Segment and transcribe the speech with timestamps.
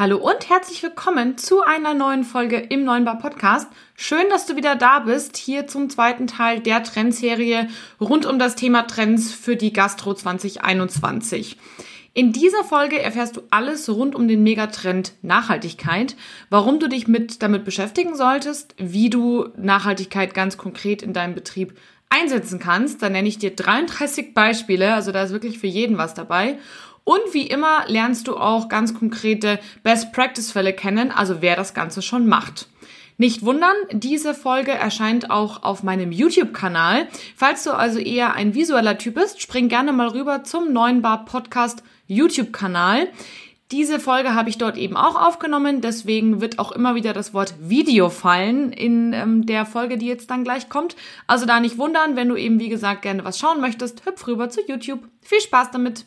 [0.00, 3.68] Hallo und herzlich willkommen zu einer neuen Folge im Neuen Bar Podcast.
[3.94, 7.68] Schön, dass du wieder da bist, hier zum zweiten Teil der Trendserie
[8.00, 11.58] rund um das Thema Trends für die Gastro 2021.
[12.14, 16.16] In dieser Folge erfährst du alles rund um den Megatrend Nachhaltigkeit,
[16.48, 21.74] warum du dich mit damit beschäftigen solltest, wie du Nachhaltigkeit ganz konkret in deinem Betrieb
[22.08, 23.02] einsetzen kannst.
[23.02, 26.58] Da nenne ich dir 33 Beispiele, also da ist wirklich für jeden was dabei.
[27.04, 32.26] Und wie immer lernst du auch ganz konkrete Best-Practice-Fälle kennen, also wer das Ganze schon
[32.26, 32.68] macht.
[33.20, 37.06] Nicht wundern, diese Folge erscheint auch auf meinem YouTube-Kanal.
[37.36, 41.26] Falls du also eher ein visueller Typ bist, spring gerne mal rüber zum neuen Bar
[41.26, 43.08] Podcast YouTube-Kanal.
[43.72, 47.54] Diese Folge habe ich dort eben auch aufgenommen, deswegen wird auch immer wieder das Wort
[47.60, 50.96] Video fallen in ähm, der Folge, die jetzt dann gleich kommt.
[51.26, 54.48] Also da nicht wundern, wenn du eben wie gesagt gerne was schauen möchtest, hüpf rüber
[54.48, 55.06] zu YouTube.
[55.20, 56.06] Viel Spaß damit!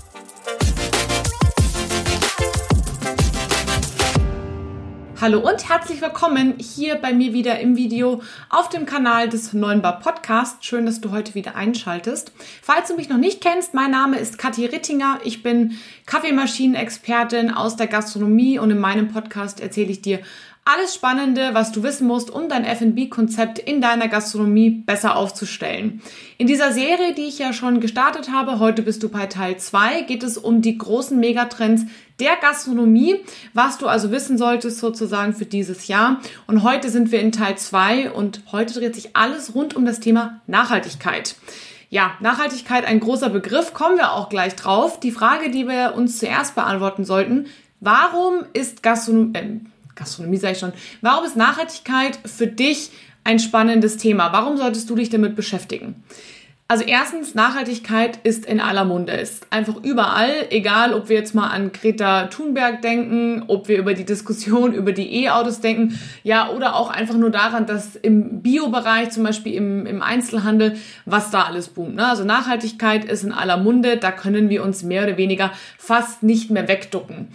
[5.21, 9.83] Hallo und herzlich willkommen hier bei mir wieder im Video auf dem Kanal des Neuen
[9.83, 10.65] Bar Podcast.
[10.65, 12.31] Schön, dass du heute wieder einschaltest.
[12.63, 15.19] Falls du mich noch nicht kennst, mein Name ist Kathi Rittinger.
[15.23, 20.21] Ich bin Kaffeemaschinenexpertin aus der Gastronomie und in meinem Podcast erzähle ich dir
[20.65, 26.01] alles Spannende, was du wissen musst, um dein F&B-Konzept in deiner Gastronomie besser aufzustellen.
[26.37, 30.01] In dieser Serie, die ich ja schon gestartet habe, heute bist du bei Teil 2,
[30.03, 31.85] geht es um die großen Megatrends
[32.21, 33.17] der Gastronomie,
[33.53, 36.21] was du also wissen solltest sozusagen für dieses Jahr.
[36.45, 39.99] Und heute sind wir in Teil 2 und heute dreht sich alles rund um das
[39.99, 41.35] Thema Nachhaltigkeit.
[41.89, 44.99] Ja, Nachhaltigkeit ein großer Begriff, kommen wir auch gleich drauf.
[44.99, 47.47] Die Frage, die wir uns zuerst beantworten sollten,
[47.79, 49.59] warum ist Gastronomie, äh,
[49.95, 50.73] Gastronomie sage ich schon.
[51.01, 52.91] Warum ist Nachhaltigkeit für dich
[53.23, 54.31] ein spannendes Thema?
[54.31, 56.03] Warum solltest du dich damit beschäftigen?
[56.71, 61.49] Also erstens, Nachhaltigkeit ist in aller Munde, ist einfach überall, egal ob wir jetzt mal
[61.49, 66.77] an Greta Thunberg denken, ob wir über die Diskussion über die E-Autos denken, ja, oder
[66.77, 71.67] auch einfach nur daran, dass im Bio-Bereich, zum Beispiel im, im Einzelhandel, was da alles
[71.67, 71.95] boomt.
[71.95, 72.07] Ne?
[72.07, 76.51] Also Nachhaltigkeit ist in aller Munde, da können wir uns mehr oder weniger fast nicht
[76.51, 77.27] mehr wegducken.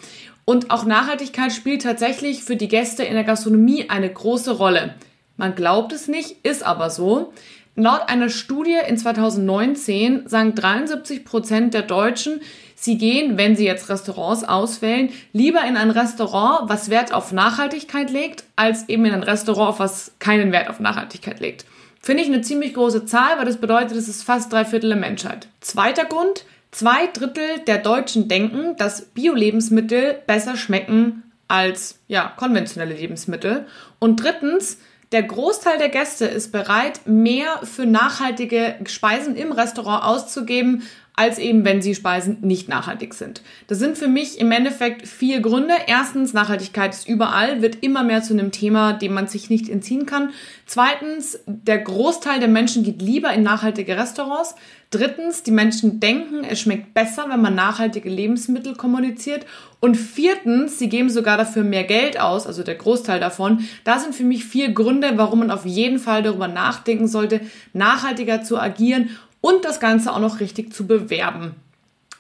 [0.47, 4.95] Und auch Nachhaltigkeit spielt tatsächlich für die Gäste in der Gastronomie eine große Rolle.
[5.37, 7.35] Man glaubt es nicht, ist aber so.
[7.77, 12.41] Laut einer Studie in 2019 sagen 73 Prozent der Deutschen,
[12.75, 18.11] sie gehen, wenn sie jetzt Restaurants auswählen, lieber in ein Restaurant, was Wert auf Nachhaltigkeit
[18.11, 21.67] legt, als eben in ein Restaurant, was keinen Wert auf Nachhaltigkeit legt.
[22.01, 24.99] Finde ich eine ziemlich große Zahl, weil das bedeutet, es ist fast drei Viertel der
[24.99, 25.49] Menschheit.
[25.61, 26.45] Zweiter Grund,
[26.77, 33.67] Zwei Drittel der Deutschen denken, dass Bio-Lebensmittel besser schmecken als ja, konventionelle Lebensmittel.
[33.99, 34.79] Und drittens,
[35.17, 40.83] der Großteil der Gäste ist bereit, mehr für nachhaltige Speisen im Restaurant auszugeben,
[41.19, 43.41] als eben wenn sie Speisen nicht nachhaltig sind.
[43.69, 45.73] Das sind für mich im Endeffekt vier Gründe.
[45.87, 50.05] Erstens, Nachhaltigkeit ist überall, wird immer mehr zu einem Thema, dem man sich nicht entziehen
[50.05, 50.31] kann.
[50.67, 54.57] Zweitens, der Großteil der Menschen geht lieber in nachhaltige Restaurants.
[54.91, 59.47] Drittens, die Menschen denken, es schmeckt besser, wenn man nachhaltige Lebensmittel kommuniziert.
[59.81, 63.67] Und viertens, sie geben sogar dafür mehr Geld aus, also der Großteil davon.
[63.85, 67.41] Das sind für mich vier Gründe, warum man auf jeden Fall darüber nachdenken sollte,
[67.73, 69.11] nachhaltiger zu agieren
[69.47, 71.55] und das Ganze auch noch richtig zu bewerben.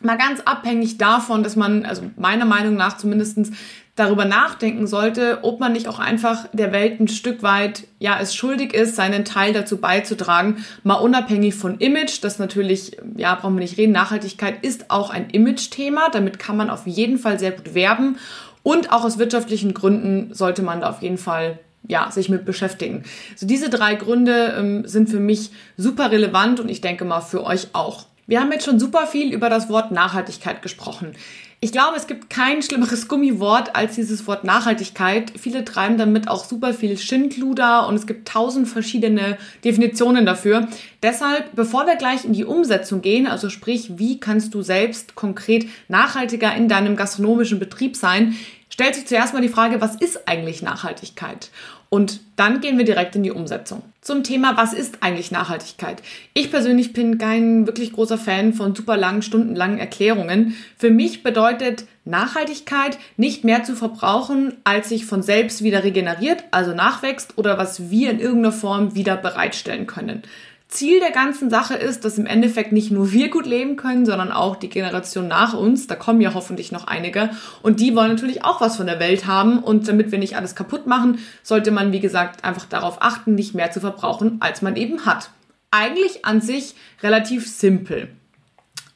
[0.00, 3.50] Mal ganz abhängig davon, dass man, also meiner Meinung nach zumindestens
[3.96, 8.36] darüber nachdenken sollte, ob man nicht auch einfach der Welt ein Stück weit, ja, es
[8.36, 13.62] schuldig ist, seinen Teil dazu beizutragen, mal unabhängig von Image, das natürlich, ja, brauchen wir
[13.62, 17.74] nicht reden, Nachhaltigkeit ist auch ein Image-Thema, damit kann man auf jeden Fall sehr gut
[17.74, 18.18] werben
[18.62, 21.58] und auch aus wirtschaftlichen Gründen sollte man da auf jeden Fall
[21.88, 23.04] ja, sich mit beschäftigen.
[23.36, 27.44] So diese drei Gründe ähm, sind für mich super relevant und ich denke mal für
[27.44, 28.06] euch auch.
[28.26, 31.12] Wir haben jetzt schon super viel über das Wort Nachhaltigkeit gesprochen.
[31.58, 35.32] Ich glaube, es gibt kein schlimmeres Gummiwort als dieses Wort Nachhaltigkeit.
[35.38, 40.68] Viele treiben damit auch super viel Schindluder und es gibt tausend verschiedene Definitionen dafür.
[41.02, 45.66] Deshalb, bevor wir gleich in die Umsetzung gehen, also sprich, wie kannst du selbst konkret
[45.88, 48.36] nachhaltiger in deinem gastronomischen Betrieb sein,
[48.76, 51.48] stellt sich zuerst mal die Frage, was ist eigentlich Nachhaltigkeit?
[51.88, 53.82] Und dann gehen wir direkt in die Umsetzung.
[54.02, 56.02] Zum Thema, was ist eigentlich Nachhaltigkeit?
[56.34, 60.54] Ich persönlich bin kein wirklich großer Fan von super langen, stundenlangen Erklärungen.
[60.76, 66.74] Für mich bedeutet Nachhaltigkeit nicht mehr zu verbrauchen, als sich von selbst wieder regeneriert, also
[66.74, 70.22] nachwächst oder was wir in irgendeiner Form wieder bereitstellen können.
[70.68, 74.32] Ziel der ganzen Sache ist, dass im Endeffekt nicht nur wir gut leben können, sondern
[74.32, 75.86] auch die Generation nach uns.
[75.86, 77.30] Da kommen ja hoffentlich noch einige.
[77.62, 79.60] Und die wollen natürlich auch was von der Welt haben.
[79.60, 83.54] Und damit wir nicht alles kaputt machen, sollte man, wie gesagt, einfach darauf achten, nicht
[83.54, 85.30] mehr zu verbrauchen, als man eben hat.
[85.70, 88.08] Eigentlich an sich relativ simpel.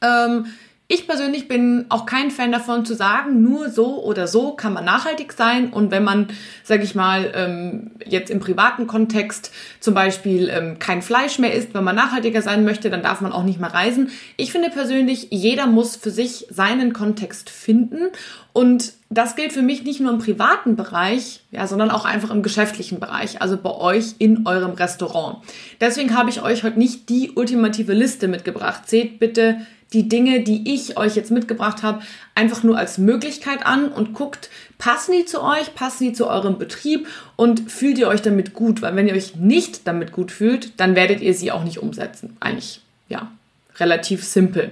[0.01, 0.47] Ähm,
[0.93, 4.83] ich persönlich bin auch kein Fan davon zu sagen, nur so oder so kann man
[4.83, 5.69] nachhaltig sein.
[5.69, 6.27] Und wenn man,
[6.65, 11.73] sage ich mal, ähm, jetzt im privaten Kontext zum Beispiel ähm, kein Fleisch mehr isst,
[11.73, 14.09] wenn man nachhaltiger sein möchte, dann darf man auch nicht mehr reisen.
[14.35, 18.09] Ich finde persönlich, jeder muss für sich seinen Kontext finden.
[18.51, 22.43] Und das gilt für mich nicht nur im privaten Bereich, ja, sondern auch einfach im
[22.43, 25.37] geschäftlichen Bereich, also bei euch in eurem Restaurant.
[25.79, 28.89] Deswegen habe ich euch heute nicht die ultimative Liste mitgebracht.
[28.89, 29.61] Seht bitte
[29.93, 32.01] die Dinge, die ich euch jetzt mitgebracht habe,
[32.33, 36.57] einfach nur als Möglichkeit an und guckt, passen die zu euch, passen die zu eurem
[36.57, 38.81] Betrieb und fühlt ihr euch damit gut?
[38.81, 42.37] Weil wenn ihr euch nicht damit gut fühlt, dann werdet ihr sie auch nicht umsetzen.
[42.39, 43.31] Eigentlich, ja,
[43.79, 44.71] relativ simpel.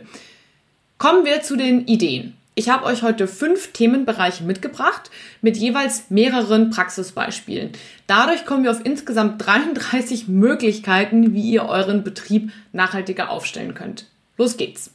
[0.98, 2.36] Kommen wir zu den Ideen.
[2.56, 5.10] Ich habe euch heute fünf Themenbereiche mitgebracht
[5.42, 7.71] mit jeweils mehreren Praxisbeispielen.
[8.06, 14.07] Dadurch kommen wir auf insgesamt 33 Möglichkeiten, wie ihr euren Betrieb nachhaltiger aufstellen könnt.
[14.38, 14.92] Los geht's!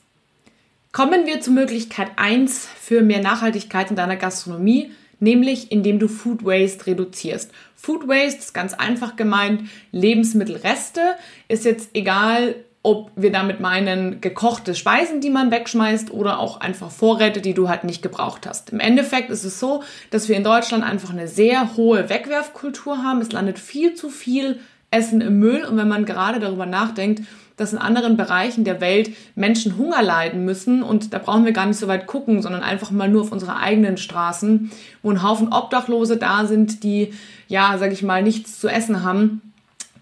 [0.94, 6.44] Kommen wir zur Möglichkeit 1 für mehr Nachhaltigkeit in deiner Gastronomie, nämlich indem du Food
[6.44, 7.50] Waste reduzierst.
[7.74, 11.00] Food Waste ist ganz einfach gemeint, Lebensmittelreste
[11.48, 12.54] ist jetzt egal,
[12.84, 17.68] ob wir damit meinen gekochte Speisen, die man wegschmeißt oder auch einfach Vorräte, die du
[17.68, 18.70] halt nicht gebraucht hast.
[18.70, 23.20] Im Endeffekt ist es so, dass wir in Deutschland einfach eine sehr hohe Wegwerfkultur haben.
[23.20, 24.60] Es landet viel zu viel
[24.92, 27.22] Essen im Müll und wenn man gerade darüber nachdenkt,
[27.56, 30.82] dass in anderen Bereichen der Welt Menschen Hunger leiden müssen.
[30.82, 33.56] Und da brauchen wir gar nicht so weit gucken, sondern einfach mal nur auf unsere
[33.56, 34.70] eigenen Straßen,
[35.02, 37.12] wo ein Haufen Obdachlose da sind, die,
[37.48, 39.40] ja, sag ich mal, nichts zu essen haben.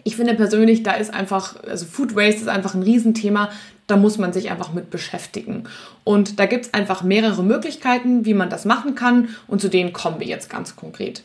[0.05, 3.51] Ich finde persönlich, da ist einfach, also Food Waste ist einfach ein Riesenthema.
[3.87, 5.65] Da muss man sich einfach mit beschäftigen.
[6.05, 9.29] Und da gibt es einfach mehrere Möglichkeiten, wie man das machen kann.
[9.47, 11.23] Und zu denen kommen wir jetzt ganz konkret.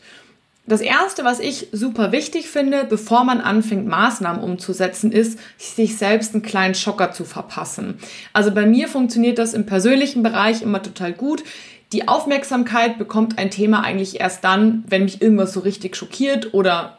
[0.68, 6.34] Das erste, was ich super wichtig finde, bevor man anfängt, Maßnahmen umzusetzen, ist, sich selbst
[6.34, 7.98] einen kleinen Schocker zu verpassen.
[8.34, 11.42] Also bei mir funktioniert das im persönlichen Bereich immer total gut.
[11.94, 16.98] Die Aufmerksamkeit bekommt ein Thema eigentlich erst dann, wenn mich irgendwas so richtig schockiert oder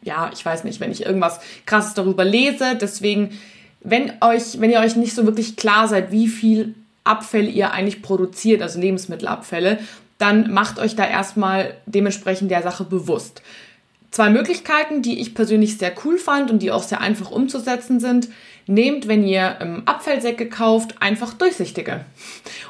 [0.00, 2.76] ja, ich weiß nicht, wenn ich irgendwas krasses darüber lese.
[2.80, 3.36] Deswegen,
[3.80, 8.00] wenn euch, wenn ihr euch nicht so wirklich klar seid, wie viel Abfälle ihr eigentlich
[8.00, 9.80] produziert, also Lebensmittelabfälle,
[10.18, 13.42] dann macht euch da erstmal dementsprechend der Sache bewusst.
[14.10, 18.28] Zwei Möglichkeiten, die ich persönlich sehr cool fand und die auch sehr einfach umzusetzen sind.
[18.66, 22.04] Nehmt, wenn ihr ähm, Abfallsäcke kauft, einfach durchsichtige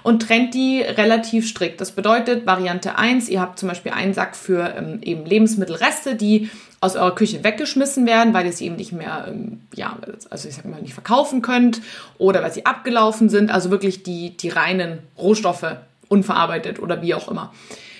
[0.03, 1.81] und trennt die relativ strikt.
[1.81, 6.51] Das bedeutet Variante 1, ihr habt zum Beispiel einen Sack für ähm, eben Lebensmittelreste, die
[6.81, 9.97] aus eurer Küche weggeschmissen werden, weil ihr sie eben nicht mehr, ähm, ja,
[10.31, 11.81] also ich sag mal, nicht verkaufen könnt
[12.19, 13.51] oder weil sie abgelaufen sind.
[13.51, 15.77] Also wirklich die, die reinen Rohstoffe
[16.09, 17.53] unverarbeitet oder wie auch immer.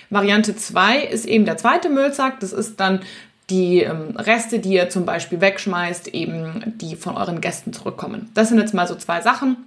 [0.09, 2.39] Variante 2 ist eben der zweite Müllsack.
[2.39, 3.01] Das ist dann
[3.49, 8.29] die ähm, Reste, die ihr zum Beispiel wegschmeißt, eben die von euren Gästen zurückkommen.
[8.33, 9.57] Das sind jetzt mal so zwei Sachen.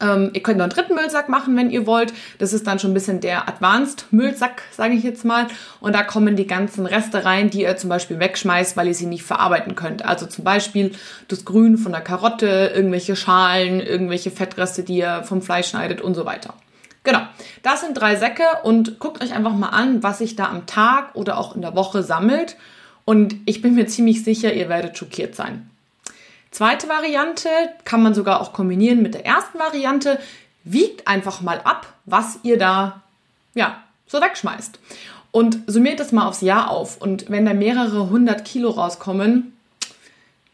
[0.00, 2.12] Ähm, ihr könnt noch einen dritten Müllsack machen, wenn ihr wollt.
[2.38, 5.48] Das ist dann schon ein bisschen der Advanced Müllsack, sage ich jetzt mal.
[5.80, 9.06] Und da kommen die ganzen Reste rein, die ihr zum Beispiel wegschmeißt, weil ihr sie
[9.06, 10.04] nicht verarbeiten könnt.
[10.04, 10.92] Also zum Beispiel
[11.28, 16.14] das Grün von der Karotte, irgendwelche Schalen, irgendwelche Fettreste, die ihr vom Fleisch schneidet und
[16.14, 16.54] so weiter.
[17.02, 17.20] Genau,
[17.62, 21.14] das sind drei Säcke und guckt euch einfach mal an, was sich da am Tag
[21.14, 22.56] oder auch in der Woche sammelt.
[23.04, 25.70] Und ich bin mir ziemlich sicher, ihr werdet schockiert sein.
[26.50, 27.48] Zweite Variante
[27.84, 30.18] kann man sogar auch kombinieren mit der ersten Variante.
[30.64, 33.00] Wiegt einfach mal ab, was ihr da
[33.54, 34.78] ja, so wegschmeißt.
[35.32, 37.00] Und summiert das mal aufs Jahr auf.
[37.00, 39.56] Und wenn da mehrere hundert Kilo rauskommen,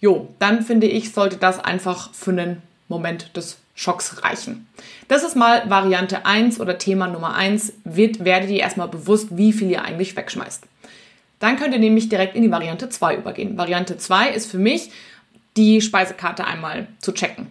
[0.00, 4.66] jo, dann finde ich, sollte das einfach für einen Moment des Schocks reichen.
[5.06, 7.74] Das ist mal Variante 1 oder Thema Nummer 1.
[7.84, 10.64] Wird, werdet ihr erstmal bewusst, wie viel ihr eigentlich wegschmeißt.
[11.38, 13.58] Dann könnt ihr nämlich direkt in die Variante 2 übergehen.
[13.58, 14.90] Variante 2 ist für mich,
[15.58, 17.48] die Speisekarte einmal zu checken.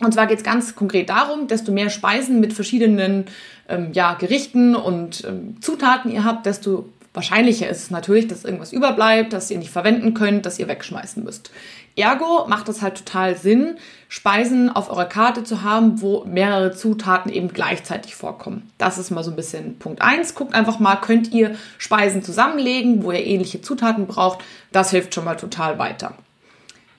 [0.00, 3.26] Und zwar geht es ganz konkret darum, desto mehr Speisen mit verschiedenen
[3.68, 8.72] ähm, ja, Gerichten und ähm, Zutaten ihr habt, desto wahrscheinlicher ist es natürlich, dass irgendwas
[8.72, 11.50] überbleibt, das ihr nicht verwenden könnt, das ihr wegschmeißen müsst.
[11.96, 13.76] Ergo macht es halt total Sinn,
[14.08, 18.68] Speisen auf eurer Karte zu haben, wo mehrere Zutaten eben gleichzeitig vorkommen.
[18.78, 20.34] Das ist mal so ein bisschen Punkt eins.
[20.34, 24.40] Guckt einfach mal, könnt ihr Speisen zusammenlegen, wo ihr ähnliche Zutaten braucht.
[24.72, 26.14] Das hilft schon mal total weiter.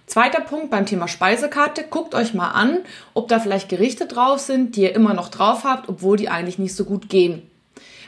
[0.08, 1.84] Zweiter Punkt beim Thema Speisekarte.
[1.90, 2.78] Guckt euch mal an,
[3.14, 6.60] ob da vielleicht Gerichte drauf sind, die ihr immer noch drauf habt, obwohl die eigentlich
[6.60, 7.42] nicht so gut gehen.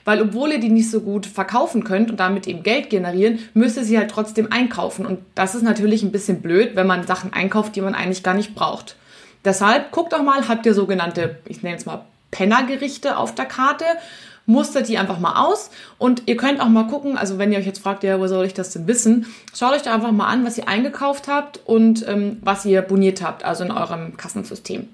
[0.08, 3.76] Weil obwohl ihr die nicht so gut verkaufen könnt und damit eben Geld generieren, müsst
[3.76, 5.06] ihr sie halt trotzdem einkaufen.
[5.06, 8.34] Und das ist natürlich ein bisschen blöd, wenn man Sachen einkauft, die man eigentlich gar
[8.34, 8.96] nicht braucht.
[9.44, 13.84] Deshalb guckt doch mal, habt ihr sogenannte, ich nenne es mal Pennergerichte auf der Karte
[14.46, 17.66] mustert die einfach mal aus und ihr könnt auch mal gucken, also wenn ihr euch
[17.66, 20.46] jetzt fragt, ja, wo soll ich das denn wissen, schaut euch da einfach mal an,
[20.46, 24.88] was ihr eingekauft habt und ähm, was ihr boniert habt, also in eurem Kassensystem.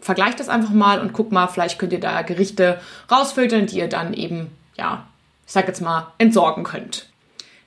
[0.00, 3.88] Vergleicht das einfach mal und guckt mal, vielleicht könnt ihr da Gerichte rausfiltern, die ihr
[3.88, 5.06] dann eben, ja,
[5.46, 7.08] ich sag jetzt mal, entsorgen könnt.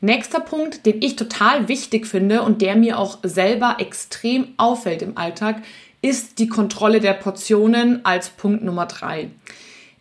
[0.02, 5.18] Nächster Punkt, den ich total wichtig finde und der mir auch selber extrem auffällt im
[5.18, 5.62] Alltag,
[6.02, 9.30] ist die Kontrolle der Portionen als Punkt Nummer drei.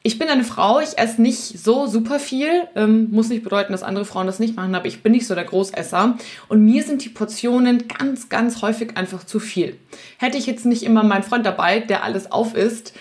[0.03, 2.49] Ich bin eine Frau, ich esse nicht so super viel.
[2.77, 5.35] Ähm, muss nicht bedeuten, dass andere Frauen das nicht machen, aber ich bin nicht so
[5.35, 6.17] der Großesser.
[6.49, 9.77] Und mir sind die Portionen ganz, ganz häufig einfach zu viel.
[10.19, 12.95] Hätte ich jetzt nicht immer meinen Freund dabei, der alles auf isst,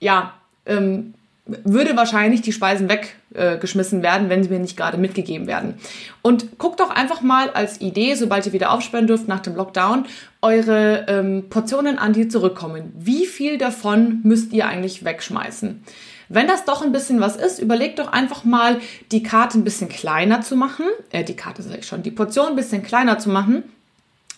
[0.00, 0.34] ja,
[0.66, 1.14] ähm,
[1.46, 5.74] würde wahrscheinlich die Speisen weggeschmissen äh, werden, wenn sie mir nicht gerade mitgegeben werden.
[6.22, 10.06] Und guckt doch einfach mal als Idee, sobald ihr wieder aufsperren dürft nach dem Lockdown,
[10.40, 12.92] eure ähm, Portionen an, die zurückkommen.
[12.96, 15.82] Wie viel davon müsst ihr eigentlich wegschmeißen?
[16.28, 18.80] Wenn das doch ein bisschen was ist, überlegt doch einfach mal,
[19.12, 20.86] die Karte ein bisschen kleiner zu machen.
[21.10, 23.64] Äh, die Karte sage ich schon, die Portion ein bisschen kleiner zu machen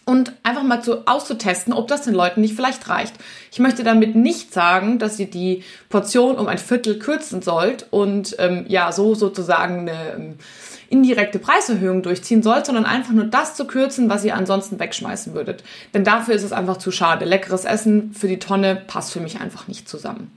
[0.07, 3.15] und einfach mal zu, auszutesten, ob das den Leuten nicht vielleicht reicht.
[3.51, 8.37] Ich möchte damit nicht sagen, dass ihr die Portion um ein Viertel kürzen sollt und
[8.39, 10.35] ähm, ja, so sozusagen eine ähm,
[10.89, 15.65] indirekte Preiserhöhung durchziehen sollt, sondern einfach nur das zu kürzen, was ihr ansonsten wegschmeißen würdet.
[15.93, 17.25] Denn dafür ist es einfach zu schade.
[17.25, 20.31] Leckeres Essen für die Tonne passt für mich einfach nicht zusammen.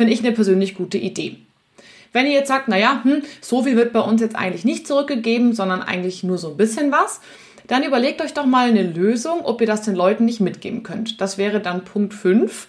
[0.00, 1.36] Finde ich eine persönlich gute Idee.
[2.14, 5.52] Wenn ihr jetzt sagt, naja, hm, so viel wird bei uns jetzt eigentlich nicht zurückgegeben,
[5.52, 7.20] sondern eigentlich nur so ein bisschen was,
[7.66, 11.20] dann überlegt euch doch mal eine Lösung, ob ihr das den Leuten nicht mitgeben könnt.
[11.20, 12.66] Das wäre dann Punkt 5.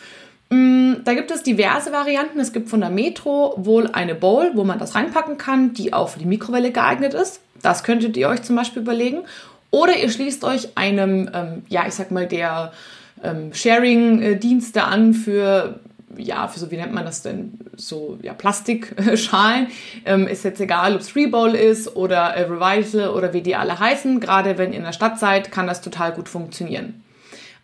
[0.49, 2.37] Mm, da gibt es diverse Varianten.
[2.41, 6.09] Es gibt von der Metro wohl eine Bowl, wo man das reinpacken kann, die auch
[6.09, 7.39] für die Mikrowelle geeignet ist.
[7.61, 9.19] Das könntet ihr euch zum Beispiel überlegen.
[9.69, 12.73] Oder ihr schließt euch einem, ähm, ja, ich sag mal, der
[13.23, 15.79] ähm, Sharing-Dienste an für
[16.17, 19.67] ja, für so, wie nennt man das denn, so, ja, Plastikschalen.
[20.03, 23.77] Ähm, ist jetzt egal, ob es Freebowl ist oder äh, Revital oder wie die alle
[23.77, 24.19] heißen.
[24.19, 27.03] Gerade wenn ihr in der Stadt seid, kann das total gut funktionieren.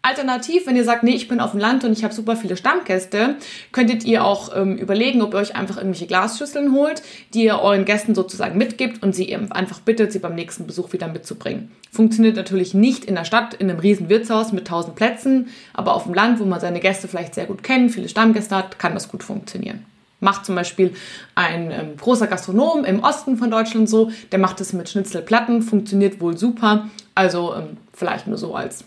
[0.01, 2.55] Alternativ, wenn ihr sagt, nee, ich bin auf dem Land und ich habe super viele
[2.55, 3.35] Stammgäste,
[3.71, 7.01] könntet ihr auch ähm, überlegen, ob ihr euch einfach irgendwelche Glasschüsseln holt,
[7.33, 11.07] die ihr euren Gästen sozusagen mitgibt und sie einfach bittet, sie beim nächsten Besuch wieder
[11.07, 11.71] mitzubringen.
[11.91, 16.03] Funktioniert natürlich nicht in der Stadt, in einem riesen Wirtshaus mit tausend Plätzen, aber auf
[16.03, 19.09] dem Land, wo man seine Gäste vielleicht sehr gut kennt, viele Stammgäste hat, kann das
[19.09, 19.85] gut funktionieren.
[20.19, 20.93] Macht zum Beispiel
[21.35, 26.21] ein ähm, großer Gastronom im Osten von Deutschland so, der macht es mit Schnitzelplatten, funktioniert
[26.21, 26.87] wohl super.
[27.13, 28.83] Also ähm, vielleicht nur so als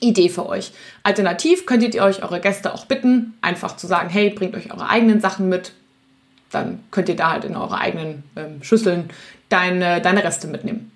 [0.00, 0.72] Idee für euch.
[1.02, 4.88] Alternativ könntet ihr euch eure Gäste auch bitten, einfach zu sagen, hey, bringt euch eure
[4.88, 5.72] eigenen Sachen mit.
[6.50, 9.10] Dann könnt ihr da halt in eure eigenen ähm, Schüsseln
[9.48, 10.90] deine, deine Reste mitnehmen.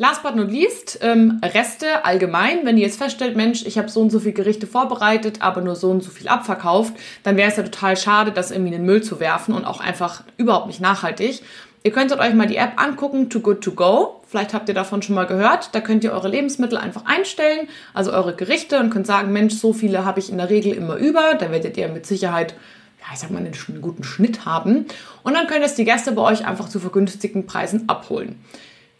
[0.00, 2.64] Last but not least, ähm, Reste allgemein.
[2.64, 5.74] Wenn ihr jetzt feststellt, Mensch, ich habe so und so viele Gerichte vorbereitet, aber nur
[5.74, 8.86] so und so viel abverkauft, dann wäre es ja total schade, das irgendwie in den
[8.86, 11.42] Müll zu werfen und auch einfach überhaupt nicht nachhaltig.
[11.82, 14.17] Ihr könntet euch mal die App angucken, Too Good To Go.
[14.28, 15.74] Vielleicht habt ihr davon schon mal gehört.
[15.74, 19.72] Da könnt ihr eure Lebensmittel einfach einstellen, also eure Gerichte und könnt sagen, Mensch, so
[19.72, 21.34] viele habe ich in der Regel immer über.
[21.34, 22.54] Da werdet ihr mit Sicherheit,
[23.00, 24.86] ja, ich sag mal, einen, guten Schnitt haben.
[25.22, 28.42] Und dann könnt ihr es die Gäste bei euch einfach zu vergünstigten Preisen abholen.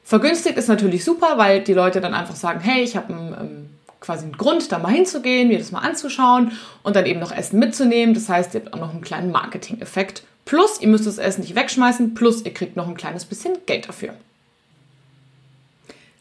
[0.02, 3.70] Vergünstigt ist natürlich super, weil die Leute dann einfach sagen, hey, ich habe einen, ähm,
[4.00, 7.58] quasi einen Grund, da mal hinzugehen, mir das mal anzuschauen und dann eben noch Essen
[7.58, 8.14] mitzunehmen.
[8.14, 11.54] Das heißt, ihr habt auch noch einen kleinen Marketing-Effekt Plus, ihr müsst das Essen nicht
[11.54, 14.14] wegschmeißen, plus ihr kriegt noch ein kleines bisschen Geld dafür.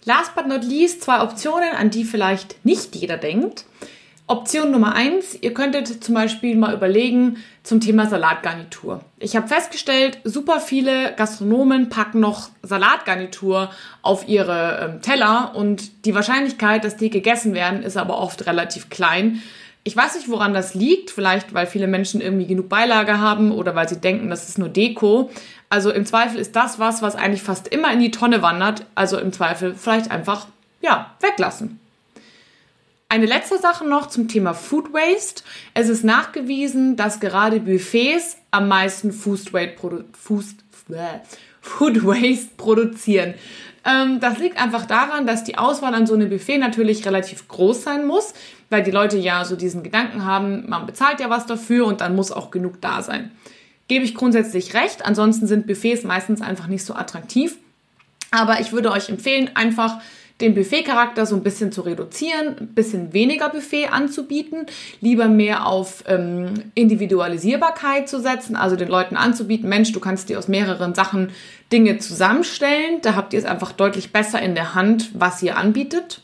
[0.07, 3.65] Last but not least zwei Optionen, an die vielleicht nicht jeder denkt.
[4.25, 9.01] Option Nummer eins, ihr könntet zum Beispiel mal überlegen zum Thema Salatgarnitur.
[9.19, 13.69] Ich habe festgestellt, super viele Gastronomen packen noch Salatgarnitur
[14.01, 18.89] auf ihre ähm, Teller und die Wahrscheinlichkeit, dass die gegessen werden, ist aber oft relativ
[18.89, 19.41] klein.
[19.83, 21.11] Ich weiß nicht, woran das liegt.
[21.11, 24.67] Vielleicht, weil viele Menschen irgendwie genug Beilage haben oder weil sie denken, das ist nur
[24.67, 25.31] Deko.
[25.69, 28.85] Also im Zweifel ist das was, was eigentlich fast immer in die Tonne wandert.
[28.95, 30.47] Also im Zweifel vielleicht einfach,
[30.81, 31.79] ja, weglassen.
[33.09, 35.43] Eine letzte Sache noch zum Thema Food Waste.
[35.73, 39.77] Es ist nachgewiesen, dass gerade Buffets am meisten Food Waste,
[42.57, 43.33] produzieren.
[43.85, 47.83] Ähm, das liegt einfach daran, dass die Auswahl an so einem Buffet natürlich relativ groß
[47.83, 48.33] sein muss,
[48.69, 52.15] weil die Leute ja so diesen Gedanken haben, man bezahlt ja was dafür und dann
[52.15, 53.31] muss auch genug da sein.
[53.87, 57.57] Gebe ich grundsätzlich recht, ansonsten sind Buffets meistens einfach nicht so attraktiv.
[58.31, 60.01] Aber ich würde euch empfehlen, einfach
[60.41, 64.67] den Buffet-Charakter so ein bisschen zu reduzieren, ein bisschen weniger Buffet anzubieten,
[65.01, 70.37] lieber mehr auf ähm, Individualisierbarkeit zu setzen, also den Leuten anzubieten, Mensch, du kannst dir
[70.37, 71.31] aus mehreren Sachen
[71.71, 76.21] Dinge zusammenstellen, da habt ihr es einfach deutlich besser in der Hand, was ihr anbietet.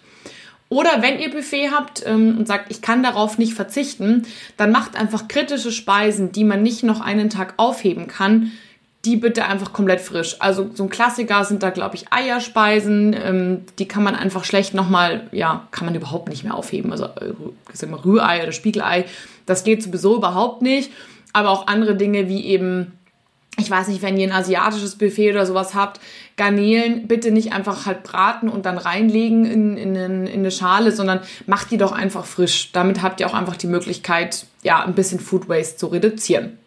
[0.73, 4.25] Oder wenn ihr Buffet habt ähm, und sagt, ich kann darauf nicht verzichten,
[4.57, 8.51] dann macht einfach kritische Speisen, die man nicht noch einen Tag aufheben kann,
[9.05, 10.37] die bitte einfach komplett frisch.
[10.39, 13.13] Also so ein Klassiker sind da, glaube ich, Eierspeisen.
[13.13, 16.91] Ähm, die kann man einfach schlecht nochmal, ja, kann man überhaupt nicht mehr aufheben.
[16.91, 19.05] Also äh, mal, Rührei oder Spiegelei,
[19.45, 20.91] das geht sowieso überhaupt nicht.
[21.33, 22.93] Aber auch andere Dinge wie eben,
[23.57, 26.00] ich weiß nicht, wenn ihr ein asiatisches Buffet oder sowas habt,
[26.38, 31.19] Garnelen bitte nicht einfach halt braten und dann reinlegen in, in, in eine Schale, sondern
[31.45, 32.72] macht die doch einfach frisch.
[32.72, 36.57] Damit habt ihr auch einfach die Möglichkeit, ja, ein bisschen Food Waste zu reduzieren.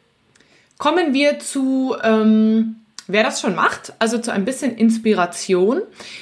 [0.79, 2.77] Kommen wir zu, ähm,
[3.09, 5.81] wer das schon macht, also zu ein bisschen Inspiration.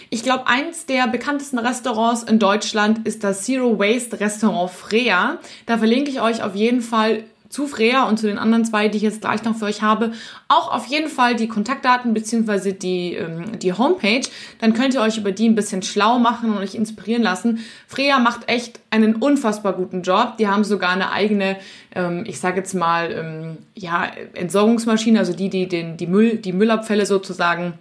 [0.08, 5.38] Ich glaube, eins der bekanntesten Restaurants in Deutschland ist das Zero Waste Restaurant Freya.
[5.66, 8.96] Da verlinke ich euch auf jeden Fall zu Freya und zu den anderen zwei, die
[8.96, 10.10] ich jetzt gleich noch für euch habe,
[10.48, 12.72] auch auf jeden Fall die Kontaktdaten bzw.
[12.72, 14.22] Die, ähm, die Homepage.
[14.58, 17.60] Dann könnt ihr euch über die ein bisschen schlau machen und euch inspirieren lassen.
[17.86, 20.36] Freya macht echt einen unfassbar guten Job.
[20.38, 21.56] Die haben sogar eine eigene,
[21.94, 26.52] ähm, ich sage jetzt mal, ähm, ja, Entsorgungsmaschine, also die, die den, die, Müll, die
[26.52, 27.74] Müllabfälle sozusagen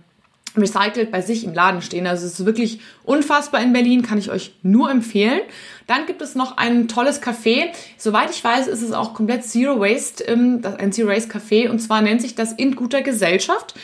[0.56, 2.08] recycelt bei sich im Laden stehen.
[2.08, 5.42] Also es ist wirklich unfassbar in Berlin, kann ich euch nur empfehlen.
[5.88, 7.70] Dann gibt es noch ein tolles Café.
[7.98, 11.70] Soweit ich weiß, ist es auch komplett Zero Waste, ähm, ein Zero Waste Café.
[11.70, 13.76] Und zwar nennt sich das In guter Gesellschaft.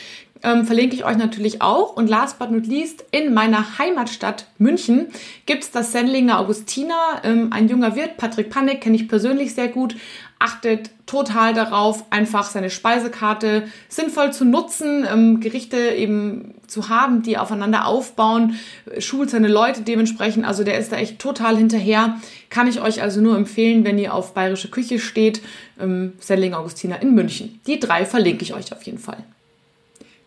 [0.41, 1.95] Ähm, verlinke ich euch natürlich auch.
[1.95, 5.07] Und last but not least, in meiner Heimatstadt München
[5.45, 7.21] gibt es das Sendlinger Augustiner.
[7.23, 9.95] Ähm, ein junger Wirt, Patrick Panik, kenne ich persönlich sehr gut,
[10.39, 17.37] achtet total darauf, einfach seine Speisekarte sinnvoll zu nutzen, ähm, Gerichte eben zu haben, die
[17.37, 18.55] aufeinander aufbauen,
[18.99, 20.45] schult seine Leute dementsprechend.
[20.45, 22.17] Also der ist da echt total hinterher.
[22.49, 25.41] Kann ich euch also nur empfehlen, wenn ihr auf bayerische Küche steht,
[25.79, 27.59] ähm, Selling Augustiner in München.
[27.67, 29.23] Die drei verlinke ich euch auf jeden Fall.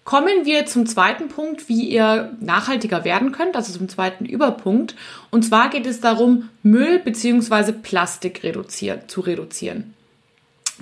[0.04, 4.97] Kommen wir zum zweiten Punkt, wie ihr nachhaltiger werden könnt, also zum zweiten Überpunkt.
[5.31, 7.71] Und zwar geht es darum, Müll bzw.
[7.71, 9.95] Plastik reduzieren, zu reduzieren.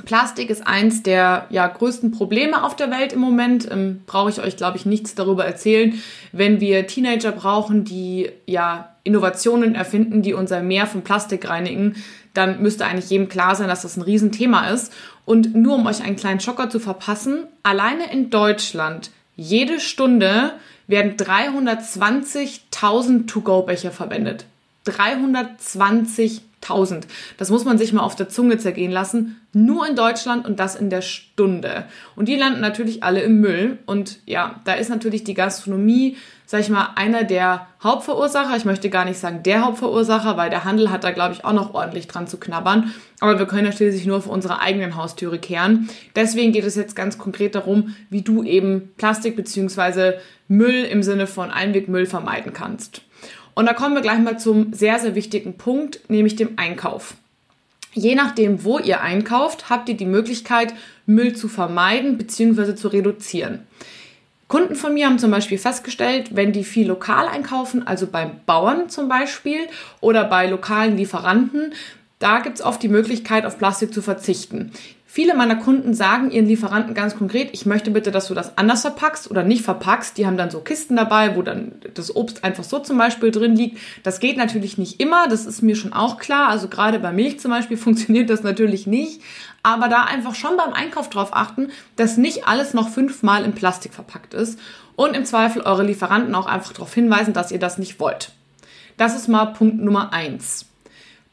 [0.04, 3.70] Plastik ist eins der ja, größten Probleme auf der Welt im Moment.
[3.70, 6.00] Ähm, Brauche ich euch, glaube ich, nichts darüber erzählen.
[6.32, 11.96] Wenn wir Teenager brauchen, die ja Innovationen erfinden, die unser Meer von Plastik reinigen,
[12.34, 14.92] dann müsste eigentlich jedem klar sein, dass das ein Riesenthema ist.
[15.24, 20.52] Und nur um euch einen kleinen Schocker zu verpassen, alleine in Deutschland jede Stunde
[20.86, 24.44] werden 320.000 To-Go-Becher verwendet.
[24.86, 26.40] 320.000.
[26.62, 27.06] 1000.
[27.38, 29.40] Das muss man sich mal auf der Zunge zergehen lassen.
[29.52, 31.86] Nur in Deutschland und das in der Stunde.
[32.16, 33.78] Und die landen natürlich alle im Müll.
[33.86, 38.56] Und ja, da ist natürlich die Gastronomie, sag ich mal, einer der Hauptverursacher.
[38.56, 41.52] Ich möchte gar nicht sagen der Hauptverursacher, weil der Handel hat da, glaube ich, auch
[41.52, 42.94] noch ordentlich dran zu knabbern.
[43.20, 45.88] Aber wir können schließlich nur vor unserer eigenen Haustüre kehren.
[46.14, 50.18] Deswegen geht es jetzt ganz konkret darum, wie du eben Plastik bzw.
[50.46, 53.02] Müll im Sinne von Einwegmüll vermeiden kannst.
[53.60, 57.12] Und da kommen wir gleich mal zum sehr, sehr wichtigen Punkt, nämlich dem Einkauf.
[57.92, 60.72] Je nachdem, wo ihr einkauft, habt ihr die Möglichkeit,
[61.04, 62.74] Müll zu vermeiden bzw.
[62.74, 63.66] zu reduzieren.
[64.48, 68.88] Kunden von mir haben zum Beispiel festgestellt, wenn die viel lokal einkaufen, also beim Bauern
[68.88, 69.66] zum Beispiel
[70.00, 71.74] oder bei lokalen Lieferanten,
[72.18, 74.72] da gibt es oft die Möglichkeit, auf Plastik zu verzichten.
[75.12, 78.82] Viele meiner Kunden sagen ihren Lieferanten ganz konkret, ich möchte bitte, dass du das anders
[78.82, 80.16] verpackst oder nicht verpackst.
[80.16, 83.56] Die haben dann so Kisten dabei, wo dann das Obst einfach so zum Beispiel drin
[83.56, 83.80] liegt.
[84.04, 86.48] Das geht natürlich nicht immer, das ist mir schon auch klar.
[86.48, 89.20] Also gerade bei Milch zum Beispiel funktioniert das natürlich nicht.
[89.64, 93.92] Aber da einfach schon beim Einkauf drauf achten, dass nicht alles noch fünfmal in Plastik
[93.92, 94.60] verpackt ist.
[94.94, 98.30] Und im Zweifel eure Lieferanten auch einfach darauf hinweisen, dass ihr das nicht wollt.
[98.96, 100.69] Das ist mal Punkt Nummer eins.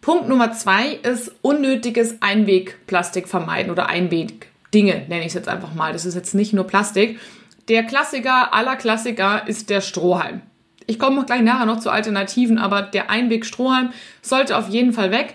[0.08, 5.92] Punkt Nummer zwei ist unnötiges Einwegplastik vermeiden oder Einwegdinge, nenne ich es jetzt einfach mal.
[5.92, 7.20] Das ist jetzt nicht nur Plastik.
[7.68, 10.44] Der Klassiker aller Klassiker ist der Strohhalm.
[10.86, 13.90] Ich komme gleich nachher noch zu Alternativen, aber der Einweg-Strohhalm
[14.22, 15.34] sollte auf jeden Fall weg.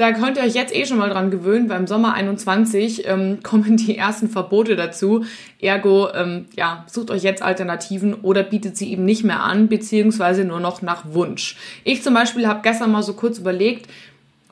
[0.00, 1.68] Da könnt ihr euch jetzt eh schon mal dran gewöhnen.
[1.68, 5.26] Beim Sommer 21 ähm, kommen die ersten Verbote dazu.
[5.60, 10.46] Ergo, ähm, ja, sucht euch jetzt Alternativen oder bietet sie eben nicht mehr an, beziehungsweise
[10.46, 11.58] nur noch nach Wunsch.
[11.84, 13.90] Ich zum Beispiel habe gestern mal so kurz überlegt,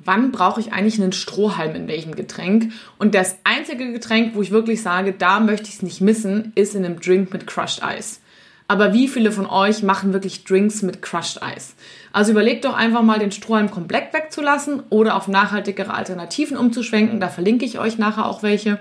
[0.04, 2.70] wann brauche ich eigentlich einen Strohhalm in welchem Getränk?
[2.98, 6.74] Und das einzige Getränk, wo ich wirklich sage, da möchte ich es nicht missen, ist
[6.74, 8.18] in einem Drink mit Crushed Ice.
[8.70, 11.72] Aber wie viele von euch machen wirklich Drinks mit Crushed Ice?
[12.12, 17.18] Also überlegt doch einfach mal, den Strohhalm komplett wegzulassen oder auf nachhaltigere Alternativen umzuschwenken.
[17.18, 18.78] Da verlinke ich euch nachher auch welche.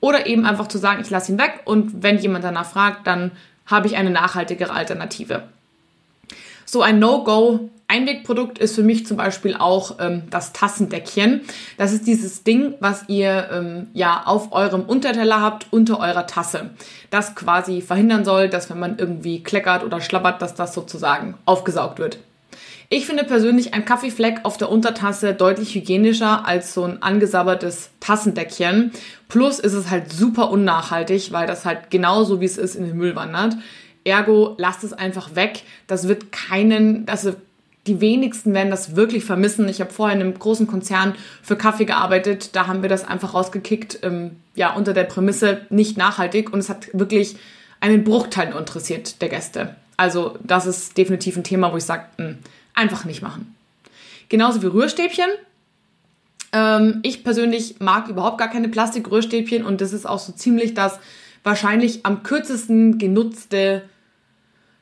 [0.00, 3.30] Oder eben einfach zu sagen, ich lasse ihn weg und wenn jemand danach fragt, dann
[3.66, 5.42] habe ich eine nachhaltigere Alternative.
[6.64, 11.42] So ein No-Go Einwegprodukt ist für mich zum Beispiel auch ähm, das Tassendeckchen.
[11.78, 16.70] Das ist dieses Ding, was ihr ähm, ja auf eurem Unterteller habt, unter eurer Tasse.
[17.10, 21.98] Das quasi verhindern soll, dass wenn man irgendwie kleckert oder schlappert, dass das sozusagen aufgesaugt
[21.98, 22.18] wird.
[22.88, 28.92] Ich finde persönlich ein Kaffeefleck auf der Untertasse deutlich hygienischer als so ein angesabbertes Tassendeckchen.
[29.28, 32.96] Plus ist es halt super unnachhaltig, weil das halt genauso wie es ist in den
[32.96, 33.56] Müll wandert.
[34.04, 35.62] Ergo, lasst es einfach weg.
[35.88, 37.24] Das wird keinen, das
[37.86, 39.68] die wenigsten werden das wirklich vermissen.
[39.68, 42.54] Ich habe vorher in einem großen Konzern für Kaffee gearbeitet.
[42.54, 46.52] Da haben wir das einfach rausgekickt, ähm, ja, unter der Prämisse nicht nachhaltig.
[46.52, 47.36] Und es hat wirklich
[47.80, 49.76] einen Bruchteil interessiert der Gäste.
[49.96, 52.38] Also das ist definitiv ein Thema, wo ich sage, hm,
[52.74, 53.54] einfach nicht machen.
[54.28, 55.28] Genauso wie Rührstäbchen.
[56.52, 60.98] Ähm, ich persönlich mag überhaupt gar keine Plastikrührstäbchen und das ist auch so ziemlich das
[61.42, 63.82] wahrscheinlich am kürzesten genutzte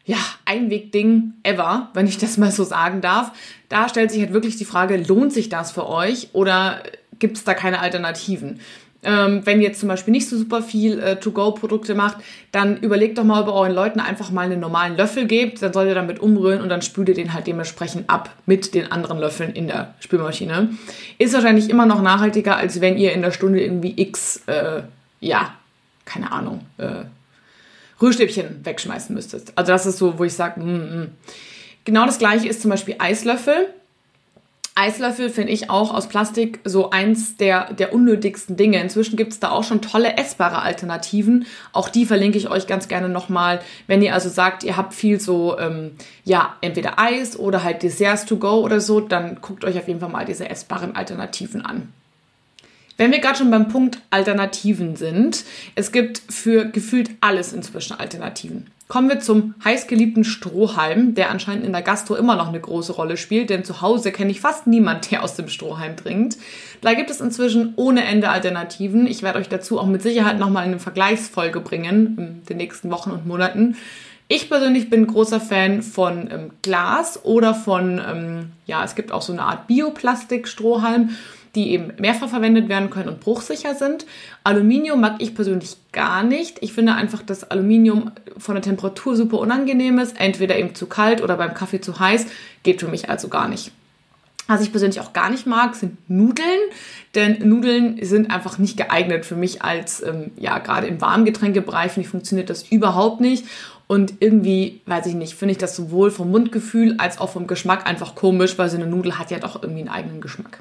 [0.06, 3.32] ja, Einwegding ever, wenn ich das mal so sagen darf.
[3.68, 6.82] Da stellt sich halt wirklich die Frage, lohnt sich das für euch oder
[7.18, 8.60] gibt es da keine Alternativen?
[9.04, 12.16] Ähm, wenn ihr jetzt zum Beispiel nicht so super viel äh, To-Go-Produkte macht,
[12.52, 15.74] dann überlegt doch mal, ob ihr euren Leuten einfach mal einen normalen Löffel gebt, dann
[15.74, 19.18] sollt ihr damit umrühren und dann spült ihr den halt dementsprechend ab mit den anderen
[19.18, 20.70] Löffeln in der Spülmaschine.
[21.18, 24.82] Ist wahrscheinlich immer noch nachhaltiger, als wenn ihr in der Stunde irgendwie x, äh,
[25.20, 25.52] ja,
[26.06, 27.04] keine Ahnung, äh,
[28.04, 29.52] Rührstäbchen wegschmeißen müsstest.
[29.56, 31.10] Also das ist so, wo ich sage, mm, mm.
[31.84, 33.68] genau das gleiche ist zum Beispiel Eislöffel.
[34.76, 38.80] Eislöffel finde ich auch aus Plastik so eins der, der unnötigsten Dinge.
[38.80, 41.46] Inzwischen gibt es da auch schon tolle essbare Alternativen.
[41.72, 43.60] Auch die verlinke ich euch ganz gerne nochmal.
[43.86, 45.92] Wenn ihr also sagt, ihr habt viel so, ähm,
[46.24, 50.00] ja, entweder Eis oder halt Desserts to go oder so, dann guckt euch auf jeden
[50.00, 51.92] Fall mal diese essbaren Alternativen an.
[52.96, 58.70] Wenn wir gerade schon beim Punkt Alternativen sind, es gibt für gefühlt alles inzwischen Alternativen.
[58.86, 63.16] Kommen wir zum heißgeliebten Strohhalm, der anscheinend in der Gastro immer noch eine große Rolle
[63.16, 66.36] spielt, denn zu Hause kenne ich fast niemand, der aus dem Strohhalm trinkt.
[66.82, 69.06] Da gibt es inzwischen ohne Ende Alternativen.
[69.06, 73.10] Ich werde euch dazu auch mit Sicherheit nochmal eine Vergleichsfolge bringen in den nächsten Wochen
[73.10, 73.76] und Monaten.
[74.28, 79.22] Ich persönlich bin großer Fan von ähm, Glas oder von, ähm, ja, es gibt auch
[79.22, 81.10] so eine Art Bioplastik-Strohhalm
[81.54, 84.06] die eben mehrfach verwendet werden können und bruchsicher sind.
[84.42, 86.58] Aluminium mag ich persönlich gar nicht.
[86.62, 90.18] Ich finde einfach, dass Aluminium von der Temperatur super unangenehm ist.
[90.18, 92.26] Entweder eben zu kalt oder beim Kaffee zu heiß.
[92.62, 93.72] Geht für mich also gar nicht.
[94.46, 96.60] Was ich persönlich auch gar nicht mag, sind Nudeln,
[97.14, 102.06] denn Nudeln sind einfach nicht geeignet für mich als, ähm, ja, gerade im Warmgetränkebereich, finde
[102.06, 103.46] ich, funktioniert das überhaupt nicht.
[103.86, 107.86] Und irgendwie, weiß ich nicht, finde ich das sowohl vom Mundgefühl als auch vom Geschmack
[107.86, 110.58] einfach komisch, weil so eine Nudel hat ja doch irgendwie einen eigenen Geschmack.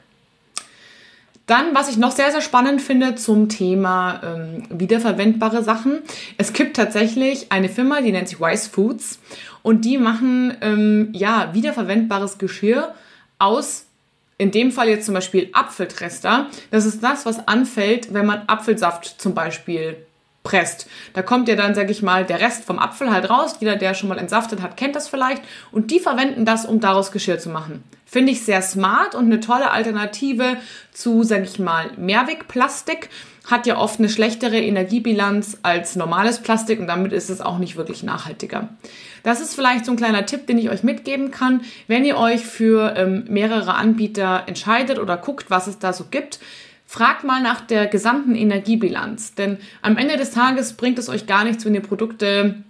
[1.46, 6.00] Dann, was ich noch sehr, sehr spannend finde zum Thema ähm, wiederverwendbare Sachen.
[6.38, 9.20] Es gibt tatsächlich eine Firma, die nennt sich Wise Foods
[9.62, 12.94] und die machen ähm, ja wiederverwendbares Geschirr
[13.40, 13.88] aus,
[14.38, 16.48] in dem Fall jetzt zum Beispiel Apfeltrester.
[16.72, 19.98] Das ist das, was anfällt, wenn man Apfelsaft zum Beispiel
[20.44, 20.88] presst.
[21.14, 23.56] Da kommt ja dann, sag ich mal, der Rest vom Apfel halt raus.
[23.60, 25.42] Jeder, der schon mal entsaftet hat, kennt das vielleicht.
[25.72, 27.84] Und die verwenden das, um daraus Geschirr zu machen.
[28.14, 30.58] Finde ich sehr smart und eine tolle Alternative
[30.92, 33.10] zu, sag ich mal, Mehrwegplastik.
[33.50, 37.76] Hat ja oft eine schlechtere Energiebilanz als normales Plastik und damit ist es auch nicht
[37.76, 38.70] wirklich nachhaltiger.
[39.24, 42.46] Das ist vielleicht so ein kleiner Tipp, den ich euch mitgeben kann, wenn ihr euch
[42.46, 46.40] für ähm, mehrere Anbieter entscheidet oder guckt, was es da so gibt
[46.86, 51.44] Fragt mal nach der gesamten Energiebilanz, denn am Ende des Tages bringt es euch gar
[51.44, 52.64] nichts, wenn ihr Produkte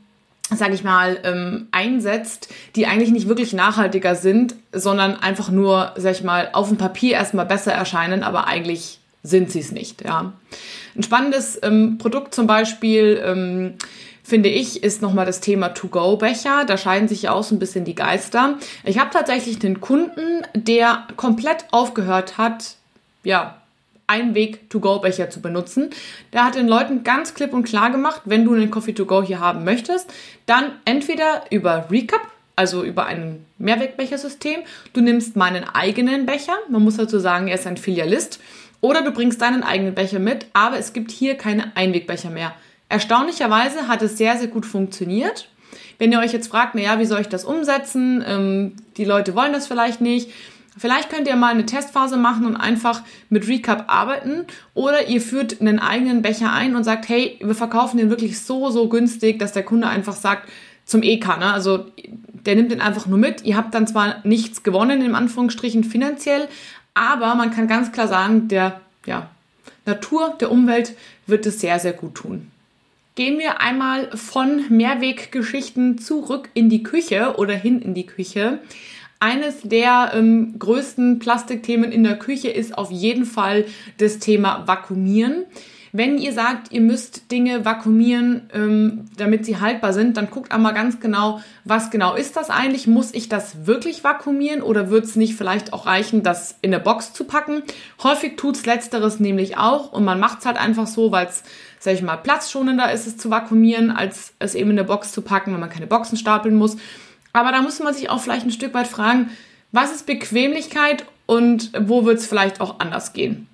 [0.50, 6.12] sage ich mal, ähm, einsetzt, die eigentlich nicht wirklich nachhaltiger sind, sondern einfach nur, sag
[6.12, 10.04] ich mal, auf dem Papier erstmal besser erscheinen, aber eigentlich sind sie es nicht.
[10.04, 10.34] Ja.
[10.96, 13.76] Ein spannendes ähm, Produkt zum Beispiel, ähm,
[14.24, 16.66] finde ich, ist nochmal das Thema To-Go-Becher.
[16.66, 18.58] Da scheiden sich ja auch so ein bisschen die Geister.
[18.84, 22.76] Ich habe tatsächlich einen Kunden, der komplett aufgehört hat,
[23.24, 23.62] ja,
[24.13, 25.89] Einweg-to-go-Becher zu benutzen.
[26.32, 29.63] Der hat den Leuten ganz klipp und klar gemacht, wenn du einen Coffee-to-go hier haben
[29.63, 30.13] möchtest,
[30.45, 32.21] dann entweder über Recap,
[32.56, 34.60] also über ein Mehrwegbechersystem,
[34.93, 38.39] du nimmst meinen eigenen Becher, man muss dazu sagen, er ist ein Filialist,
[38.82, 42.54] oder du bringst deinen eigenen Becher mit, aber es gibt hier keine Einwegbecher mehr.
[42.89, 45.47] Erstaunlicherweise hat es sehr, sehr gut funktioniert.
[45.97, 48.23] Wenn ihr euch jetzt fragt, naja, wie soll ich das umsetzen?
[48.28, 50.30] Ähm, die Leute wollen das vielleicht nicht
[50.78, 55.62] Vielleicht könnt ihr mal eine Testphase machen und einfach mit Recap arbeiten oder ihr führt
[55.62, 59.52] einen eigenen Becher ein und sagt, hey, wir verkaufen den wirklich so, so günstig, dass
[59.52, 60.50] der Kunde einfach sagt,
[60.86, 61.54] zum EK, ne?
[61.54, 61.86] Also
[62.46, 63.44] der nimmt den einfach nur mit.
[63.44, 66.48] Ihr habt dann zwar nichts gewonnen, in Anführungsstrichen finanziell,
[66.94, 69.30] aber man kann ganz klar sagen, der ja,
[69.86, 70.96] Natur, der Umwelt
[71.28, 72.52] wird es sehr, sehr gut tun.
[73.16, 78.60] Gehen wir einmal von Mehrweggeschichten zurück in die Küche oder hin in die Küche.
[79.24, 83.64] Eines der ähm, größten Plastikthemen in der Küche ist auf jeden Fall
[83.98, 85.46] das Thema Vakuumieren.
[85.94, 90.74] Wenn ihr sagt, ihr müsst Dinge vakuumieren, ähm, damit sie haltbar sind, dann guckt einmal
[90.74, 92.86] ganz genau, was genau ist das eigentlich?
[92.86, 96.84] Muss ich das wirklich vakuumieren oder wird es nicht vielleicht auch reichen, das in eine
[96.84, 97.64] Box zu packen?
[98.04, 101.44] Häufig tut's letzteres nämlich auch und man macht's halt einfach so, weil es,
[101.80, 105.22] sag ich mal, platzschonender ist es zu vakuumieren, als es eben in eine Box zu
[105.22, 106.76] packen, wenn man keine Boxen stapeln muss.
[107.34, 109.32] Aber da muss man sich auch vielleicht ein Stück weit fragen,
[109.72, 113.48] was ist Bequemlichkeit und wo wird es vielleicht auch anders gehen?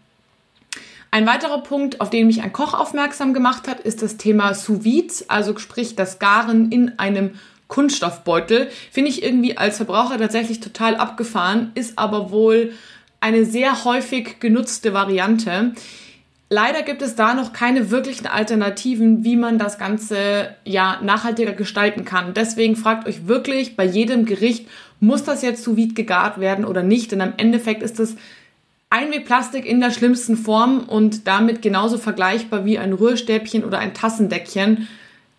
[1.11, 4.83] Ein weiterer Punkt, auf den mich ein Koch aufmerksam gemacht hat, ist das Thema Sous
[4.83, 7.31] Vide, also sprich das Garen in einem
[7.67, 8.69] Kunststoffbeutel.
[8.91, 12.73] Finde ich irgendwie als Verbraucher tatsächlich total abgefahren, ist aber wohl
[13.21, 15.73] eine sehr häufig genutzte Variante.
[16.51, 22.05] Leider gibt es da noch keine wirklichen Alternativen, wie man das Ganze ja nachhaltiger gestalten
[22.05, 22.33] kann.
[22.33, 24.67] Deswegen fragt euch wirklich bei jedem Gericht,
[24.99, 27.11] muss das jetzt sous vide gegart werden oder nicht?
[27.11, 28.15] Denn am Endeffekt ist es
[28.89, 34.87] Einwegplastik in der schlimmsten Form und damit genauso vergleichbar wie ein Rührstäbchen oder ein Tassendeckchen.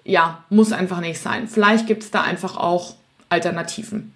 [0.04, 1.48] Ja, muss einfach nicht sein.
[1.48, 2.94] Vielleicht gibt es da einfach auch
[3.28, 4.12] Alternativen.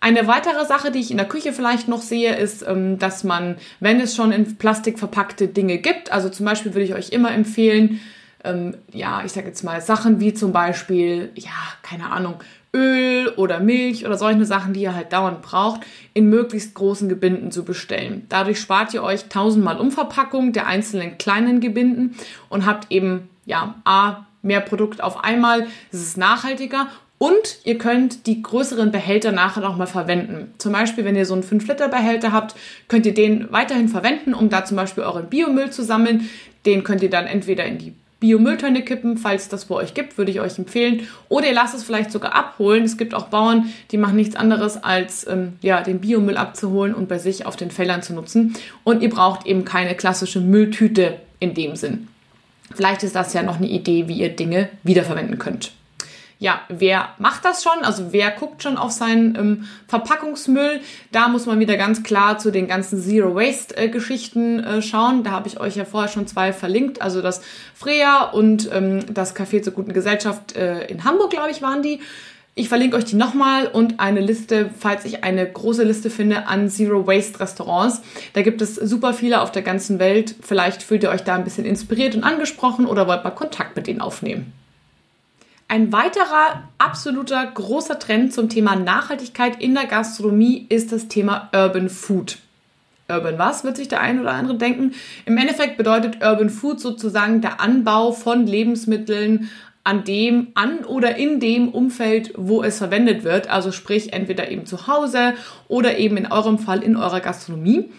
[0.00, 3.56] Eine weitere Sache, die ich in der Küche vielleicht noch sehe, ist, ähm, dass man,
[3.80, 7.32] wenn es schon in Plastik verpackte Dinge gibt, also zum Beispiel würde ich euch immer
[7.32, 8.00] empfehlen,
[8.44, 11.50] ähm, ja, ich sage jetzt mal Sachen wie zum Beispiel, ja,
[11.82, 12.36] keine Ahnung,
[12.74, 15.80] Öl oder Milch oder solche Sachen, die ihr halt dauernd braucht,
[16.12, 18.26] in möglichst großen Gebinden zu bestellen.
[18.28, 22.14] Dadurch spart ihr euch tausendmal Umverpackung der einzelnen kleinen Gebinden
[22.50, 28.26] und habt eben, ja, A, mehr Produkt auf einmal, es ist nachhaltiger und ihr könnt
[28.26, 30.52] die größeren Behälter nachher noch mal verwenden.
[30.58, 32.54] Zum Beispiel, wenn ihr so einen 5-Liter-Behälter habt,
[32.88, 36.28] könnt ihr den weiterhin verwenden, um da zum Beispiel euren Biomüll zu sammeln.
[36.66, 40.30] Den könnt ihr dann entweder in die Biomülltonne kippen, falls das bei euch gibt, würde
[40.30, 41.06] ich euch empfehlen.
[41.28, 42.84] Oder ihr lasst es vielleicht sogar abholen.
[42.84, 47.08] Es gibt auch Bauern, die machen nichts anderes, als ähm, ja, den Biomüll abzuholen und
[47.08, 48.54] bei sich auf den Feldern zu nutzen.
[48.84, 52.08] Und ihr braucht eben keine klassische Mülltüte in dem Sinn.
[52.74, 55.72] Vielleicht ist das ja noch eine Idee, wie ihr Dinge wiederverwenden könnt
[56.38, 57.82] ja, wer macht das schon?
[57.82, 60.80] Also wer guckt schon auf seinen ähm, Verpackungsmüll?
[61.10, 65.24] Da muss man wieder ganz klar zu den ganzen Zero Waste äh, Geschichten äh, schauen.
[65.24, 67.00] Da habe ich euch ja vorher schon zwei verlinkt.
[67.00, 67.40] Also das
[67.74, 72.00] Freya und ähm, das Café zur guten Gesellschaft äh, in Hamburg, glaube ich, waren die.
[72.54, 76.70] Ich verlinke euch die nochmal und eine Liste, falls ich eine große Liste finde, an
[76.70, 78.02] Zero Waste Restaurants.
[78.32, 80.34] Da gibt es super viele auf der ganzen Welt.
[80.40, 83.86] Vielleicht fühlt ihr euch da ein bisschen inspiriert und angesprochen oder wollt mal Kontakt mit
[83.86, 84.52] denen aufnehmen.
[85.68, 91.88] Ein weiterer absoluter großer Trend zum Thema Nachhaltigkeit in der Gastronomie ist das Thema Urban
[91.88, 92.38] Food.
[93.08, 94.94] Urban was, wird sich der ein oder andere denken.
[95.24, 99.50] Im Endeffekt bedeutet Urban Food sozusagen der Anbau von Lebensmitteln
[99.82, 103.48] an dem, an oder in dem Umfeld, wo es verwendet wird.
[103.48, 105.34] Also sprich entweder eben zu Hause
[105.66, 107.90] oder eben in eurem Fall in eurer Gastronomie.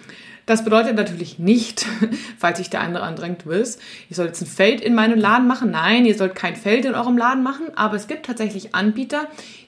[0.47, 1.85] Das bedeutet natürlich nicht,
[2.39, 3.77] falls sich der andere andrängt, Wills,
[4.09, 5.71] ihr sollt jetzt ein Feld in meinem Laden machen.
[5.71, 9.27] Nein, ihr sollt kein Feld in eurem Laden machen, aber es gibt tatsächlich Anbieter,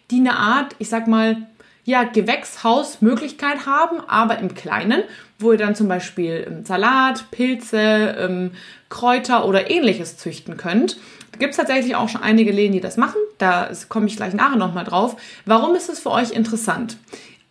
[0.09, 1.35] die eine Art, ich sag mal,
[1.83, 5.03] ja, Gewächshausmöglichkeit haben, aber im Kleinen,
[5.37, 8.51] wo ihr dann zum Beispiel ähm, Salat, Pilze, ähm,
[8.89, 10.97] Kräuter oder ähnliches züchten könnt.
[11.31, 13.19] Da gibt es tatsächlich auch schon einige Läden, die das machen.
[13.37, 15.15] Da komme ich gleich nachher nochmal drauf.
[15.45, 16.97] Warum ist es für euch interessant?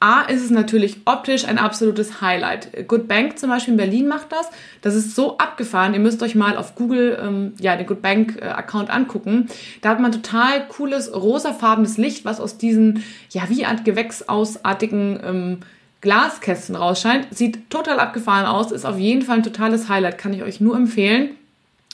[0.00, 2.87] A ist es natürlich optisch ein absolutes Highlight.
[2.87, 4.48] Good Bank zum Beispiel in Berlin macht das.
[4.80, 5.92] Das ist so abgefahren.
[5.92, 9.48] Ihr müsst euch mal auf Google ähm, ja, den Good Bank äh, Account angucken.
[9.80, 15.58] Da hat man total cooles rosafarbenes Licht, was aus diesen, ja, wie Art Gewächsausartigen ähm,
[16.00, 17.26] Glaskästen rausscheint.
[17.32, 20.76] Sieht total abgefahren aus, ist auf jeden Fall ein totales Highlight, kann ich euch nur
[20.76, 21.30] empfehlen.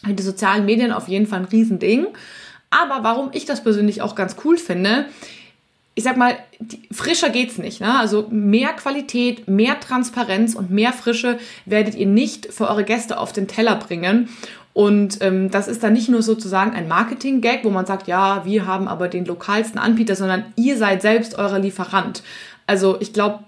[0.07, 2.09] Die sozialen Medien auf jeden Fall ein Riesending.
[2.69, 5.07] Aber warum ich das persönlich auch ganz cool finde,
[5.95, 6.37] ich sag mal,
[6.91, 7.81] frischer geht's nicht.
[7.81, 7.99] Ne?
[7.99, 13.33] Also mehr Qualität, mehr Transparenz und mehr Frische werdet ihr nicht für eure Gäste auf
[13.33, 14.29] den Teller bringen.
[14.73, 18.67] Und ähm, das ist dann nicht nur sozusagen ein Marketing-Gag, wo man sagt, ja, wir
[18.67, 22.25] haben aber den lokalsten Anbieter, sondern ihr seid selbst euer Lieferant.
[22.67, 23.45] Also ich glaube,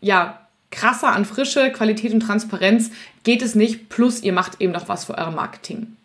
[0.00, 0.38] ja,
[0.70, 2.92] krasser an Frische, Qualität und Transparenz
[3.24, 3.88] geht es nicht.
[3.88, 5.96] Plus ihr macht eben noch was für euer Marketing.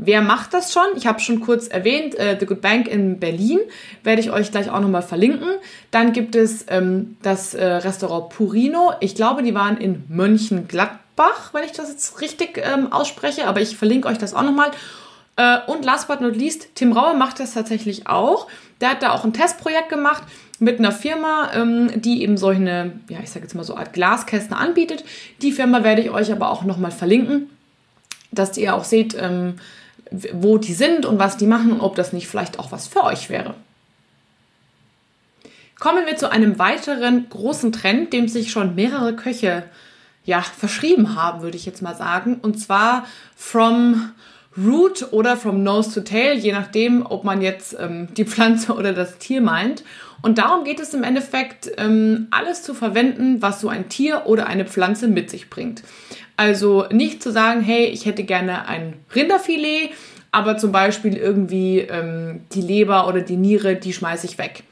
[0.00, 0.86] Wer macht das schon?
[0.96, 3.58] Ich habe schon kurz erwähnt, äh, The Good Bank in Berlin,
[4.04, 5.48] werde ich euch gleich auch nochmal verlinken.
[5.90, 8.92] Dann gibt es ähm, das äh, Restaurant Purino.
[9.00, 13.76] Ich glaube, die waren in Mönchengladbach, wenn ich das jetzt richtig ähm, ausspreche, aber ich
[13.76, 14.70] verlinke euch das auch nochmal.
[15.34, 18.46] Äh, und last but not least, Tim Raue macht das tatsächlich auch.
[18.80, 20.22] Der hat da auch ein Testprojekt gemacht
[20.60, 24.54] mit einer Firma, ähm, die eben solche, ja, ich sage jetzt mal so Art Glaskästen
[24.54, 25.04] anbietet.
[25.42, 27.50] Die Firma werde ich euch aber auch nochmal verlinken,
[28.30, 29.54] dass ihr auch seht, ähm,
[30.10, 33.04] wo die sind und was die machen und ob das nicht vielleicht auch was für
[33.04, 33.54] euch wäre.
[35.78, 39.64] Kommen wir zu einem weiteren großen Trend, dem sich schon mehrere Köche
[40.24, 42.38] ja, verschrieben haben, würde ich jetzt mal sagen.
[42.42, 44.12] Und zwar from
[44.64, 48.92] root oder from nose to tail, je nachdem, ob man jetzt ähm, die Pflanze oder
[48.92, 49.84] das Tier meint.
[50.20, 54.46] Und darum geht es im Endeffekt, ähm, alles zu verwenden, was so ein Tier oder
[54.46, 55.82] eine Pflanze mit sich bringt.
[56.36, 59.90] Also nicht zu sagen, hey, ich hätte gerne ein Rinderfilet,
[60.32, 64.64] aber zum Beispiel irgendwie ähm, die Leber oder die Niere, die schmeiße ich weg.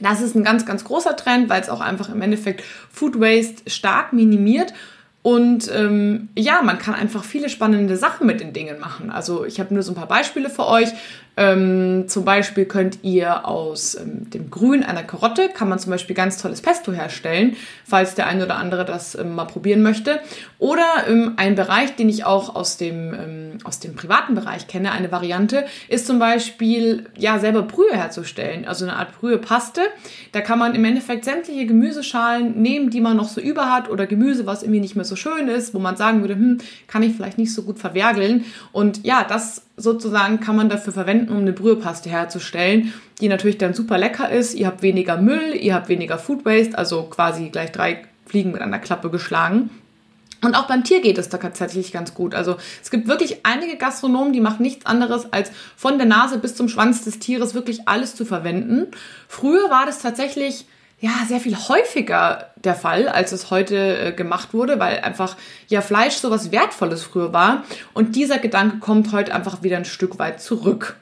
[0.00, 3.68] Das ist ein ganz, ganz großer Trend, weil es auch einfach im Endeffekt Food Waste
[3.68, 4.72] stark minimiert.
[5.28, 9.10] Und ähm, ja, man kann einfach viele spannende Sachen mit den Dingen machen.
[9.10, 10.88] Also ich habe nur so ein paar Beispiele für euch.
[11.38, 16.16] Ähm, zum Beispiel könnt ihr aus ähm, dem Grün einer Karotte, kann man zum Beispiel
[16.16, 20.18] ganz tolles Pesto herstellen, falls der eine oder andere das ähm, mal probieren möchte.
[20.58, 24.90] Oder ähm, ein Bereich, den ich auch aus dem, ähm, aus dem privaten Bereich kenne,
[24.90, 28.64] eine Variante, ist zum Beispiel, ja, selber Brühe herzustellen.
[28.66, 29.82] Also eine Art Brühepaste.
[30.32, 34.08] Da kann man im Endeffekt sämtliche Gemüseschalen nehmen, die man noch so über hat oder
[34.08, 37.14] Gemüse, was irgendwie nicht mehr so schön ist, wo man sagen würde, hm, kann ich
[37.14, 38.44] vielleicht nicht so gut verwergeln.
[38.72, 43.74] Und ja, das sozusagen kann man dafür verwenden, um eine Brühepaste herzustellen, die natürlich dann
[43.74, 44.54] super lecker ist.
[44.54, 48.60] Ihr habt weniger Müll, ihr habt weniger Food Waste, also quasi gleich drei Fliegen mit
[48.60, 49.70] einer Klappe geschlagen.
[50.40, 52.34] Und auch beim Tier geht es da tatsächlich ganz gut.
[52.34, 56.54] Also es gibt wirklich einige Gastronomen, die machen nichts anderes, als von der Nase bis
[56.54, 58.86] zum Schwanz des Tieres wirklich alles zu verwenden.
[59.26, 60.66] Früher war das tatsächlich
[61.00, 65.36] ja sehr viel häufiger der Fall, als es heute äh, gemacht wurde, weil einfach
[65.68, 67.64] ja Fleisch so was Wertvolles früher war.
[67.94, 70.96] Und dieser Gedanke kommt heute einfach wieder ein Stück weit zurück.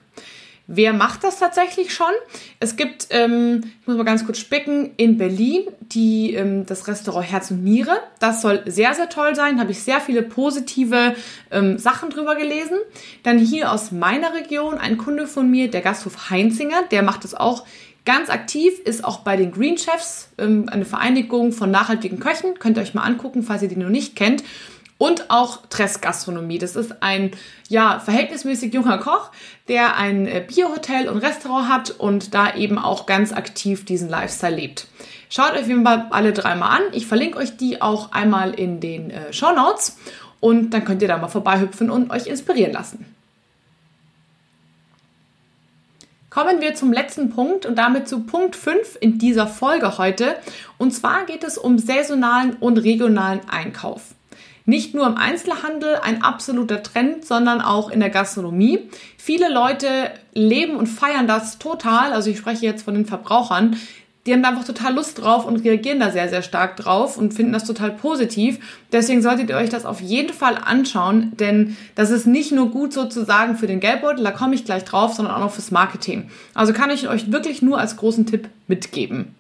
[0.69, 2.11] Wer macht das tatsächlich schon?
[2.59, 7.31] Es gibt, ähm, ich muss mal ganz kurz spicken, in Berlin die, ähm, das Restaurant
[7.31, 7.97] Herz und Niere.
[8.19, 9.61] Das soll sehr, sehr toll sein.
[9.61, 11.15] Habe ich sehr viele positive
[11.53, 12.79] ähm, Sachen drüber gelesen.
[13.23, 17.35] Dann hier aus meiner Region ein Kunde von mir, der Gasthof Heinzinger, der macht es
[17.37, 17.65] auch
[18.07, 22.57] Ganz aktiv ist auch bei den Green Chefs ähm, eine Vereinigung von nachhaltigen Köchen.
[22.61, 24.45] Könnt ihr euch mal angucken, falls ihr die noch nicht kennt.
[24.97, 26.59] Und auch Tress Gastronomie.
[26.59, 27.33] Das ist ein
[27.69, 29.33] ja, verhältnismäßig junger Koch,
[29.67, 34.55] der ein äh, Biohotel und Restaurant hat und da eben auch ganz aktiv diesen Lifestyle
[34.55, 34.87] lebt.
[35.29, 36.83] Schaut euch mal alle dreimal an.
[36.93, 39.99] Ich verlinke euch die auch einmal in den äh, Show Notes
[40.39, 43.16] und dann könnt ihr da mal vorbeihüpfen und euch inspirieren lassen.
[46.37, 50.37] Kommen wir zum letzten Punkt und damit zu Punkt 5 in dieser Folge heute.
[50.77, 54.15] Und zwar geht es um saisonalen und regionalen Einkauf.
[54.67, 58.81] Nicht nur im Einzelhandel ein absoluter Trend, sondern auch in der Gastronomie.
[59.17, 62.13] Viele Leute leben und feiern das total.
[62.13, 63.79] Also ich spreche jetzt von den Verbrauchern,
[64.27, 67.33] die haben da einfach total Lust drauf und reagieren da sehr, sehr stark drauf und
[67.33, 68.59] finden das total positiv.
[68.93, 72.93] Deswegen solltet ihr euch das auf jeden Fall anschauen, denn das ist nicht nur gut
[72.93, 76.31] sozusagen für den Geldbeutel, da komme ich gleich drauf, sondern auch noch fürs Marketing.
[76.55, 79.35] Also kann ich euch wirklich nur als großen Tipp mitgeben.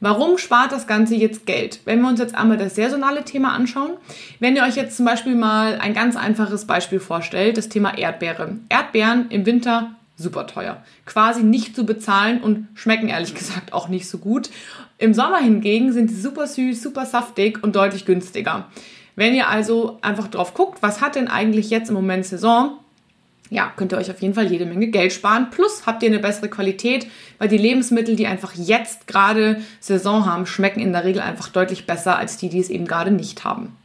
[0.00, 1.80] Warum spart das Ganze jetzt Geld?
[1.86, 3.92] Wenn wir uns jetzt einmal das saisonale Thema anschauen,
[4.40, 8.56] wenn ihr euch jetzt zum Beispiel mal ein ganz einfaches Beispiel vorstellt, das Thema Erdbeere.
[8.68, 10.82] Erdbeeren im Winter super teuer.
[11.04, 14.50] Quasi nicht zu bezahlen und schmecken ehrlich gesagt auch nicht so gut.
[14.98, 18.66] Im Sommer hingegen sind sie super süß, super saftig und deutlich günstiger.
[19.14, 22.78] Wenn ihr also einfach drauf guckt, was hat denn eigentlich jetzt im Moment Saison,
[23.48, 25.50] ja, könnt ihr euch auf jeden Fall jede Menge Geld sparen.
[25.50, 27.06] Plus habt ihr eine bessere Qualität,
[27.38, 31.86] weil die Lebensmittel, die einfach jetzt gerade Saison haben, schmecken in der Regel einfach deutlich
[31.86, 33.76] besser als die, die es eben gerade nicht haben.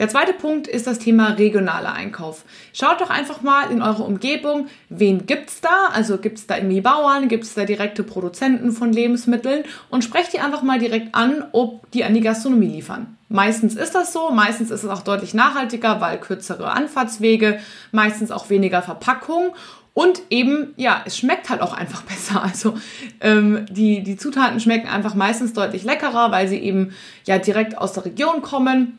[0.00, 2.46] Der zweite Punkt ist das Thema regionaler Einkauf.
[2.72, 5.90] Schaut doch einfach mal in eure Umgebung, wen gibt's da?
[5.92, 10.62] Also gibt's da irgendwie Bauern, gibt's da direkte Produzenten von Lebensmitteln und sprecht die einfach
[10.62, 13.18] mal direkt an, ob die an die Gastronomie liefern.
[13.28, 17.60] Meistens ist das so, meistens ist es auch deutlich nachhaltiger, weil kürzere Anfahrtswege,
[17.92, 19.54] meistens auch weniger Verpackung
[19.92, 22.42] und eben, ja, es schmeckt halt auch einfach besser.
[22.42, 22.78] Also
[23.20, 26.94] ähm, die, die Zutaten schmecken einfach meistens deutlich leckerer, weil sie eben
[27.26, 28.96] ja direkt aus der Region kommen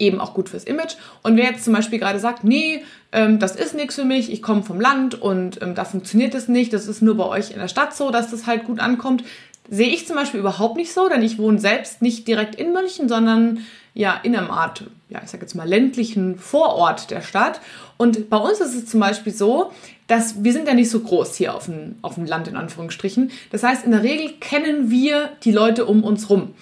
[0.00, 0.96] eben auch gut fürs Image.
[1.22, 2.82] Und wer jetzt zum Beispiel gerade sagt, nee,
[3.12, 6.48] ähm, das ist nichts für mich, ich komme vom Land und ähm, da funktioniert es
[6.48, 9.22] nicht, das ist nur bei euch in der Stadt so, dass das halt gut ankommt,
[9.68, 13.08] sehe ich zum Beispiel überhaupt nicht so, denn ich wohne selbst nicht direkt in München,
[13.08, 13.60] sondern
[13.94, 17.60] ja in einem Art, ja, ich sag jetzt mal ländlichen Vorort der Stadt.
[17.96, 19.72] Und bei uns ist es zum Beispiel so,
[20.06, 23.30] dass wir sind ja nicht so groß hier auf dem, auf dem Land in Anführungsstrichen.
[23.52, 26.54] Das heißt, in der Regel kennen wir die Leute um uns rum.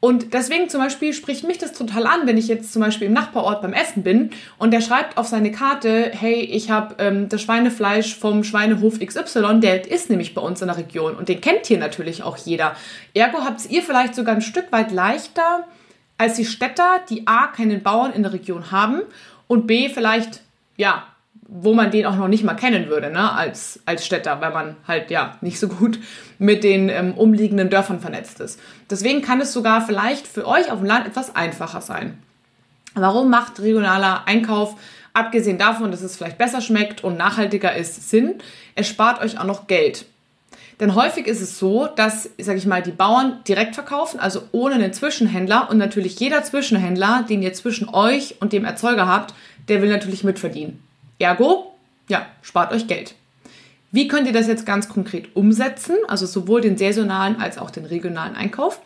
[0.00, 3.12] Und deswegen zum Beispiel spricht mich das total an, wenn ich jetzt zum Beispiel im
[3.12, 7.42] Nachbarort beim Essen bin und der schreibt auf seine Karte, hey, ich habe ähm, das
[7.42, 11.66] Schweinefleisch vom Schweinehof XY, der ist nämlich bei uns in der Region und den kennt
[11.66, 12.74] hier natürlich auch jeder.
[13.12, 15.66] Ergo habt ihr vielleicht sogar ein Stück weit leichter
[16.16, 19.02] als die Städter, die A, keinen Bauern in der Region haben
[19.48, 20.40] und B, vielleicht,
[20.78, 21.09] ja,
[21.52, 24.76] wo man den auch noch nicht mal kennen würde, ne, als, als Städter, weil man
[24.86, 25.98] halt ja nicht so gut
[26.38, 28.60] mit den ähm, umliegenden Dörfern vernetzt ist.
[28.88, 32.18] Deswegen kann es sogar vielleicht für euch auf dem Land etwas einfacher sein.
[32.94, 34.76] Warum macht regionaler Einkauf,
[35.12, 38.36] abgesehen davon, dass es vielleicht besser schmeckt und nachhaltiger ist, Sinn?
[38.76, 40.06] Es spart euch auch noch Geld.
[40.78, 44.76] Denn häufig ist es so, dass, sage ich mal, die Bauern direkt verkaufen, also ohne
[44.76, 45.68] einen Zwischenhändler.
[45.68, 49.34] Und natürlich jeder Zwischenhändler, den ihr zwischen euch und dem Erzeuger habt,
[49.68, 50.82] der will natürlich mitverdienen.
[51.20, 51.74] Ergo,
[52.08, 53.14] ja, spart euch Geld.
[53.92, 55.96] Wie könnt ihr das jetzt ganz konkret umsetzen?
[56.08, 58.80] Also sowohl den saisonalen als auch den regionalen Einkauf.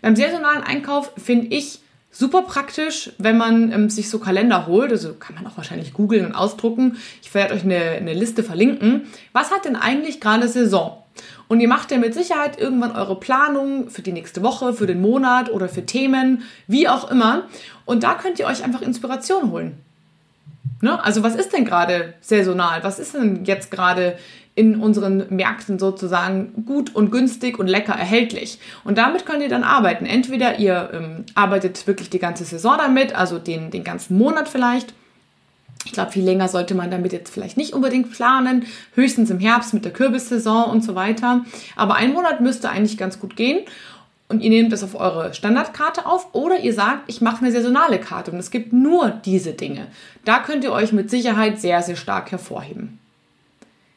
[0.00, 1.80] Beim saisonalen Einkauf finde ich
[2.12, 4.92] super praktisch, wenn man ähm, sich so Kalender holt.
[4.92, 6.96] Also kann man auch wahrscheinlich googeln und ausdrucken.
[7.22, 9.06] Ich werde euch eine, eine Liste verlinken.
[9.32, 10.96] Was hat denn eigentlich gerade Saison?
[11.48, 15.00] Und ihr macht ja mit Sicherheit irgendwann eure Planung für die nächste Woche, für den
[15.00, 17.48] Monat oder für Themen, wie auch immer.
[17.84, 19.78] Und da könnt ihr euch einfach Inspiration holen.
[20.80, 21.02] Ne?
[21.02, 22.82] Also was ist denn gerade saisonal?
[22.82, 24.16] Was ist denn jetzt gerade
[24.54, 28.58] in unseren Märkten sozusagen gut und günstig und lecker erhältlich.
[28.84, 30.06] Und damit könnt ihr dann arbeiten.
[30.06, 34.92] Entweder ihr ähm, arbeitet wirklich die ganze Saison damit, also den, den ganzen Monat vielleicht.
[35.86, 38.66] Ich glaube, viel länger sollte man damit jetzt vielleicht nicht unbedingt planen.
[38.94, 41.44] Höchstens im Herbst mit der Kürbissaison und so weiter.
[41.76, 43.60] Aber ein Monat müsste eigentlich ganz gut gehen
[44.30, 47.98] und ihr nehmt das auf eure Standardkarte auf oder ihr sagt, ich mache eine saisonale
[47.98, 49.88] Karte und es gibt nur diese Dinge.
[50.24, 52.98] Da könnt ihr euch mit Sicherheit sehr, sehr stark hervorheben.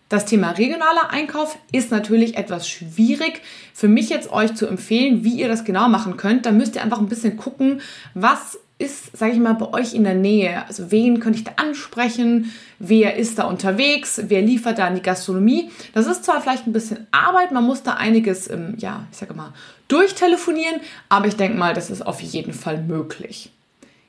[0.09, 3.41] Das Thema regionaler Einkauf ist natürlich etwas schwierig
[3.73, 6.45] für mich jetzt euch zu empfehlen, wie ihr das genau machen könnt.
[6.45, 7.81] Da müsst ihr einfach ein bisschen gucken,
[8.13, 10.67] was ist, sage ich mal, bei euch in der Nähe.
[10.67, 12.53] Also wen könnte ich da ansprechen?
[12.79, 14.21] Wer ist da unterwegs?
[14.27, 15.71] Wer liefert da in die Gastronomie?
[15.93, 19.33] Das ist zwar vielleicht ein bisschen Arbeit, man muss da einiges, ähm, ja, ich sage
[19.33, 19.53] mal,
[19.87, 23.51] durchtelefonieren, aber ich denke mal, das ist auf jeden Fall möglich.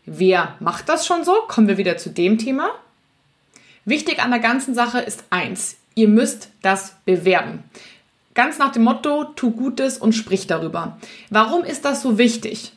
[0.07, 1.35] Wer macht das schon so?
[1.47, 2.71] Kommen wir wieder zu dem Thema.
[3.85, 5.77] Wichtig an der ganzen Sache ist eins.
[5.95, 7.63] Ihr müsst das bewerben.
[8.35, 10.99] Ganz nach dem Motto, tu Gutes und sprich darüber.
[11.31, 12.73] Warum ist das so wichtig?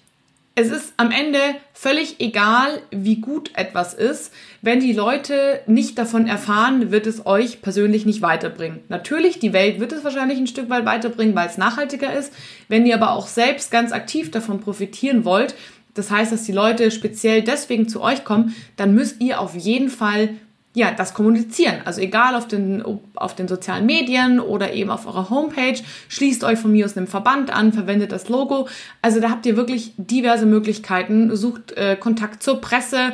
[0.59, 1.37] Es ist am Ende
[1.71, 4.33] völlig egal, wie gut etwas ist.
[4.63, 8.79] Wenn die Leute nicht davon erfahren, wird es euch persönlich nicht weiterbringen.
[8.89, 12.33] Natürlich, die Welt wird es wahrscheinlich ein Stück weit weiterbringen, weil es nachhaltiger ist.
[12.69, 15.53] Wenn ihr aber auch selbst ganz aktiv davon profitieren wollt,
[15.93, 19.89] das heißt, dass die Leute speziell deswegen zu euch kommen, dann müsst ihr auf jeden
[19.89, 20.29] Fall
[20.77, 21.77] ja, das kommunizieren.
[21.85, 22.83] Also egal auf den,
[23.15, 27.07] auf den sozialen Medien oder eben auf eurer Homepage, schließt euch von mir aus einem
[27.07, 28.67] Verband an, verwendet das Logo.
[29.01, 31.35] Also da habt ihr wirklich diverse Möglichkeiten.
[31.35, 33.13] Sucht äh, Kontakt zur Presse.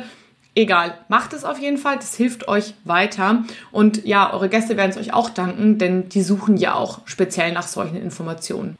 [0.54, 3.44] Egal, macht es auf jeden Fall, das hilft euch weiter.
[3.72, 7.52] Und ja, eure Gäste werden es euch auch danken, denn die suchen ja auch speziell
[7.52, 8.76] nach solchen Informationen.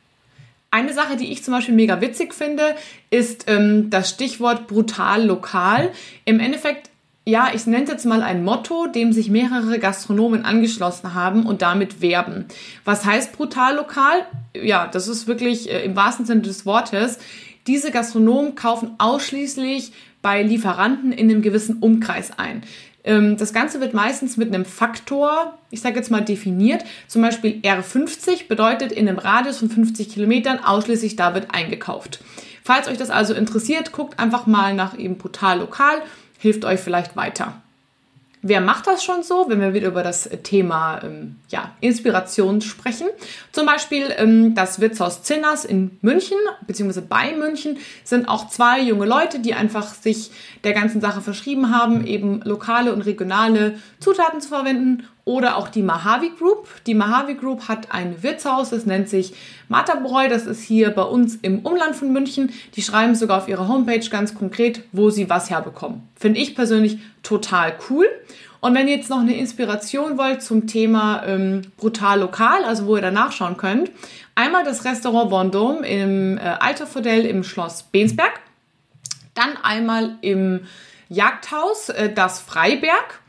[0.70, 2.74] Eine Sache, die ich zum Beispiel mega witzig finde,
[3.09, 5.91] ist ähm, das Stichwort brutal lokal.
[6.26, 6.91] Im Endeffekt
[7.27, 12.03] ja, ich nenne jetzt mal ein Motto, dem sich mehrere Gastronomen angeschlossen haben und damit
[12.03, 12.45] werben.
[12.85, 14.27] Was heißt brutal lokal?
[14.55, 17.18] Ja, das ist wirklich äh, im wahrsten Sinne des Wortes.
[17.66, 22.62] Diese Gastronomen kaufen ausschließlich bei Lieferanten in einem gewissen Umkreis ein.
[23.05, 27.61] Ähm, das Ganze wird meistens mit einem Faktor, ich sage jetzt mal definiert, zum Beispiel
[27.62, 32.22] R50 bedeutet in einem Radius von 50 Kilometern ausschließlich da wird eingekauft.
[32.62, 36.03] Falls euch das also interessiert, guckt einfach mal nach eben brutal lokal
[36.45, 37.55] hilft euch vielleicht weiter.
[38.42, 43.07] Wer macht das schon so, wenn wir wieder über das Thema ähm, ja, Inspiration sprechen?
[43.53, 46.36] Zum Beispiel ähm, das Wirtshaus Zinners in München,
[46.66, 50.30] beziehungsweise bei München, sind auch zwei junge Leute, die einfach sich
[50.62, 55.83] der ganzen Sache verschrieben haben, eben lokale und regionale Zutaten zu verwenden oder auch die
[55.83, 56.68] Mahavi Group.
[56.87, 59.35] Die Mahavi Group hat ein Wirtshaus, das nennt sich
[59.68, 60.29] Matabräu.
[60.29, 62.53] Das ist hier bei uns im Umland von München.
[62.77, 66.03] Die schreiben sogar auf ihrer Homepage ganz konkret, wo sie was herbekommen.
[66.14, 68.07] Finde ich persönlich total cool.
[68.61, 72.97] Und wenn ihr jetzt noch eine Inspiration wollt zum Thema ähm, brutal lokal, also wo
[72.97, 73.91] ihr da nachschauen könnt,
[74.35, 78.41] einmal das Restaurant Vendôme im äh, Altervordell im Schloss Bensberg,
[79.35, 80.61] dann einmal im
[81.11, 83.20] Jagdhaus äh, das Freiberg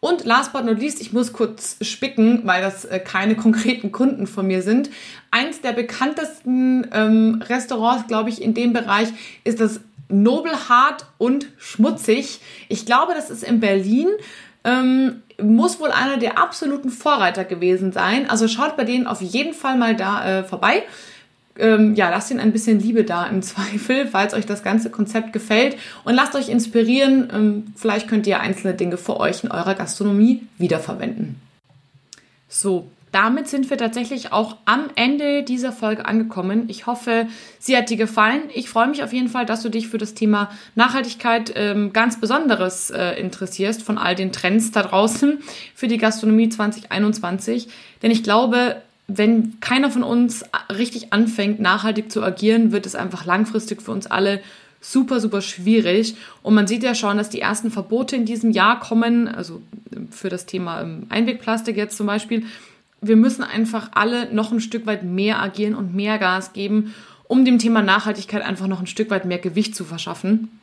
[0.00, 4.26] und last but not least, ich muss kurz spicken, weil das äh, keine konkreten Kunden
[4.26, 4.90] von mir sind.
[5.30, 9.08] Eins der bekanntesten ähm, Restaurants, glaube ich, in dem Bereich
[9.42, 12.40] ist das Nobelhart und Schmutzig.
[12.68, 14.08] Ich glaube, das ist in Berlin.
[14.64, 18.28] Ähm, muss wohl einer der absoluten Vorreiter gewesen sein.
[18.28, 20.82] Also schaut bei denen auf jeden Fall mal da äh, vorbei
[21.58, 25.32] ähm, ja, lasst ihnen ein bisschen Liebe da im Zweifel, falls euch das ganze Konzept
[25.32, 27.28] gefällt und lasst euch inspirieren.
[27.32, 31.36] Ähm, vielleicht könnt ihr einzelne Dinge für euch in eurer Gastronomie wiederverwenden.
[32.48, 36.64] So, damit sind wir tatsächlich auch am Ende dieser Folge angekommen.
[36.68, 37.26] Ich hoffe,
[37.58, 38.42] sie hat dir gefallen.
[38.54, 42.20] Ich freue mich auf jeden Fall, dass du dich für das Thema Nachhaltigkeit ähm, ganz
[42.20, 45.38] Besonderes äh, interessierst von all den Trends da draußen
[45.74, 47.68] für die Gastronomie 2021.
[48.02, 53.24] Denn ich glaube, wenn keiner von uns richtig anfängt, nachhaltig zu agieren, wird es einfach
[53.24, 54.40] langfristig für uns alle
[54.80, 56.14] super, super schwierig.
[56.42, 59.60] Und man sieht ja schon, dass die ersten Verbote in diesem Jahr kommen, also
[60.10, 62.44] für das Thema ähm, Einwegplastik jetzt zum Beispiel
[63.00, 66.94] wir müssen einfach alle noch ein Stück weit mehr agieren und mehr Gas geben,
[67.26, 70.57] um dem Thema Nachhaltigkeit einfach noch ein Stück weit mehr Gewicht zu verschaffen.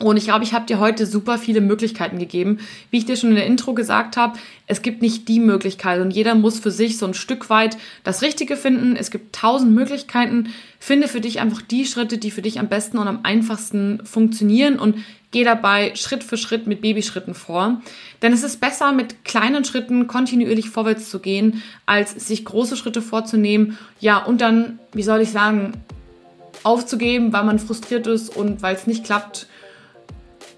[0.00, 2.58] Und ich glaube, ich habe dir heute super viele Möglichkeiten gegeben.
[2.90, 4.38] Wie ich dir schon in der Intro gesagt habe,
[4.68, 8.22] es gibt nicht die Möglichkeit und jeder muss für sich so ein Stück weit das
[8.22, 8.94] Richtige finden.
[8.94, 10.52] Es gibt tausend Möglichkeiten.
[10.78, 14.78] Finde für dich einfach die Schritte, die für dich am besten und am einfachsten funktionieren
[14.78, 14.98] und
[15.32, 17.82] geh dabei Schritt für Schritt mit Babyschritten vor.
[18.22, 23.02] Denn es ist besser, mit kleinen Schritten kontinuierlich vorwärts zu gehen, als sich große Schritte
[23.02, 23.76] vorzunehmen.
[23.98, 25.72] Ja, und dann, wie soll ich sagen,
[26.62, 29.48] aufzugeben, weil man frustriert ist und weil es nicht klappt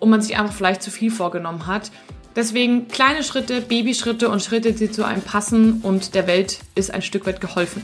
[0.00, 1.90] und man sich einfach vielleicht zu viel vorgenommen hat.
[2.36, 7.02] Deswegen kleine Schritte, Babyschritte und Schritte, die zu einem passen und der Welt ist ein
[7.02, 7.82] Stück weit geholfen.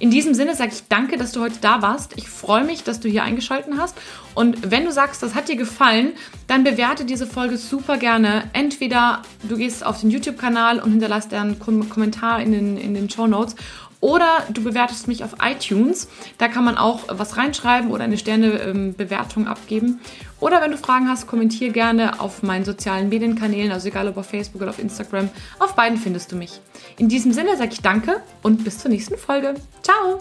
[0.00, 2.16] In diesem Sinne sage ich danke, dass du heute da warst.
[2.16, 3.96] Ich freue mich, dass du hier eingeschaltet hast.
[4.34, 6.12] Und wenn du sagst, das hat dir gefallen,
[6.48, 8.50] dann bewerte diese Folge super gerne.
[8.52, 13.26] Entweder du gehst auf den YouTube-Kanal und hinterlässt einen Kommentar in den, in den Show
[13.26, 13.54] Notes
[14.04, 16.08] oder du bewertest mich auf iTunes.
[16.36, 19.98] Da kann man auch was reinschreiben oder eine Sternebewertung abgeben.
[20.40, 24.26] Oder wenn du Fragen hast, kommentier gerne auf meinen sozialen Medienkanälen, also egal ob auf
[24.26, 25.30] Facebook oder auf Instagram.
[25.58, 26.60] Auf beiden findest du mich.
[26.98, 29.54] In diesem Sinne sage ich danke und bis zur nächsten Folge.
[29.82, 30.18] Ciao!